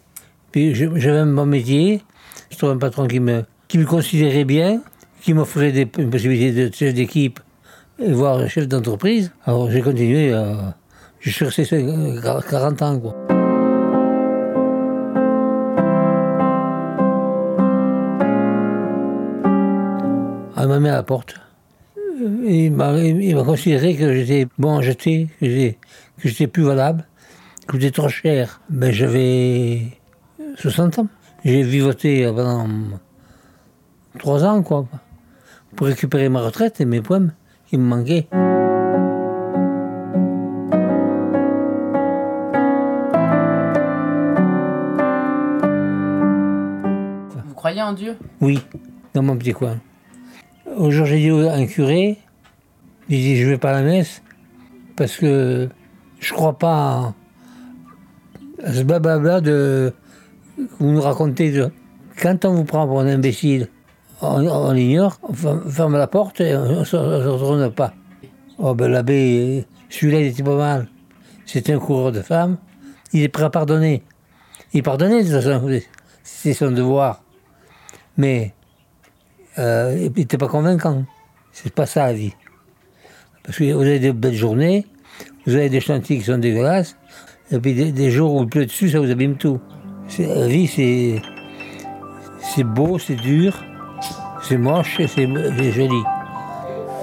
[0.51, 2.01] Puis j'avais bon métier,
[2.49, 4.81] je trouvais un patron qui me, qui me considérait bien,
[5.25, 7.39] qui m'offrait des, une possibilité de chef d'équipe
[7.97, 9.31] voire chef d'entreprise.
[9.47, 10.53] Alors j'ai continué, euh,
[11.19, 12.99] je suis resté euh, 40 ans.
[12.99, 13.15] Quoi.
[20.57, 21.33] Elle m'a mis à la porte.
[22.45, 25.47] Il m'a il m'a considéré que j'étais bon à jeter, que
[26.21, 27.07] j'étais- plus valable,
[27.67, 28.61] que j'étais trop cher.
[28.69, 29.81] Ben, j'avais
[30.57, 31.07] 60 ans.
[31.43, 32.67] J'ai vivoté pendant
[34.19, 34.85] trois ans, quoi,
[35.75, 37.33] pour récupérer ma retraite et mes poèmes
[37.67, 38.27] qui me manquaient.
[47.65, 48.15] croyez en Dieu?
[48.41, 48.59] Oui,
[49.15, 49.79] dans mon petit coin.
[50.79, 52.19] Un jour, j'ai dit à un curé,
[53.09, 54.21] il dit, je vais pas à la messe,
[54.95, 55.67] parce que
[56.19, 57.15] je crois pas
[58.63, 59.91] à ce blablabla de,
[60.57, 61.51] que vous nous racontez.
[61.51, 61.71] De,
[62.21, 63.69] quand on vous prend pour un imbécile,
[64.21, 67.93] on, on ignore, on ferme, la porte et on ne se retourne pas.
[68.57, 70.87] Oh ben l'abbé, celui-là, il était pas mal.
[71.45, 72.57] C'était un coureur de femmes.
[73.13, 74.03] Il est prêt à pardonner.
[74.73, 75.81] Il pardonnait de
[76.53, 77.21] son devoir.
[78.17, 78.53] Mais
[79.57, 81.03] euh, il n'était pas convaincant.
[81.51, 82.33] C'est pas ça la vie.
[83.43, 84.87] Parce que vous avez des belles journées,
[85.45, 86.97] vous avez des chantiers qui sont dégueulasses,
[87.51, 89.59] et puis des, des jours où il pleut dessus, ça vous abîme tout.
[90.17, 93.63] La vie, c'est beau, c'est dur,
[94.47, 95.27] c'est moche et c'est
[95.71, 96.03] joli.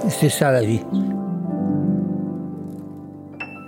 [0.09, 0.79] C'est ça la vie.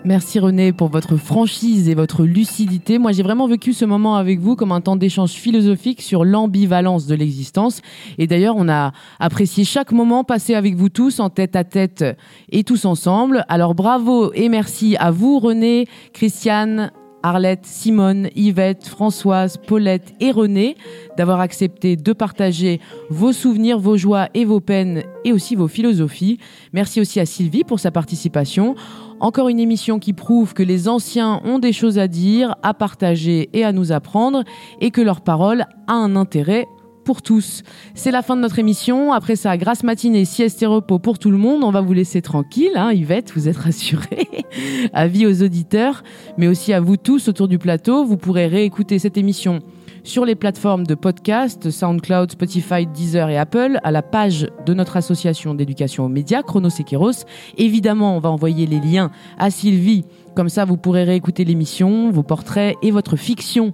[0.06, 3.00] Merci René pour votre franchise et votre lucidité.
[3.00, 7.08] Moi, j'ai vraiment vécu ce moment avec vous comme un temps d'échange philosophique sur l'ambivalence
[7.08, 7.82] de l'existence.
[8.20, 12.06] Et d'ailleurs, on a apprécié chaque moment passé avec vous tous en tête à tête
[12.52, 13.46] et tous ensemble.
[13.50, 16.92] Alors bravo et merci à vous René, Christiane,
[17.26, 20.78] Arlette, Simone, Yvette, Françoise, Paulette et René
[21.18, 22.80] d'avoir accepté de partager
[23.10, 26.38] vos souvenirs, vos joies et vos peines et aussi vos philosophies.
[26.72, 28.76] Merci aussi à Sylvie pour sa participation.
[29.20, 33.50] Encore une émission qui prouve que les anciens ont des choses à dire, à partager
[33.54, 34.44] et à nous apprendre
[34.80, 36.68] et que leur parole a un intérêt
[37.06, 37.64] pour tous.
[37.94, 39.14] C'est la fin de notre émission.
[39.14, 41.64] Après ça, grâce matinée, sieste et repos pour tout le monde.
[41.64, 44.28] On va vous laisser tranquille, hein, Yvette, vous êtes rassurée.
[44.94, 46.04] Avis aux auditeurs,
[46.38, 48.04] mais aussi à vous tous autour du plateau.
[48.04, 49.62] Vous pourrez réécouter cette émission
[50.04, 54.98] sur les plateformes de podcast, SoundCloud, Spotify, Deezer et Apple, à la page de notre
[54.98, 57.26] association d'éducation aux médias, Chronosekeros.
[57.58, 60.06] Évidemment, on va envoyer les liens à Sylvie.
[60.36, 63.74] Comme ça, vous pourrez réécouter l'émission, vos portraits et votre fiction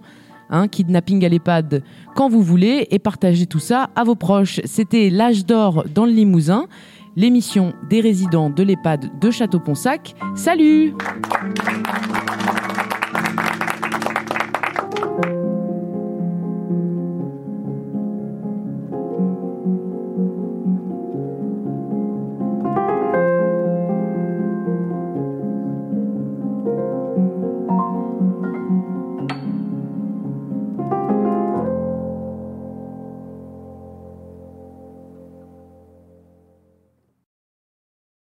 [0.51, 1.83] hein, kidnapping à l'EHPAD
[2.15, 4.61] quand vous voulez et partagez tout ça à vos proches.
[4.65, 6.67] C'était l'âge d'or dans le Limousin,
[7.15, 10.15] l'émission des résidents de l'EHPAD de Château-Ponsac.
[10.35, 10.93] Salut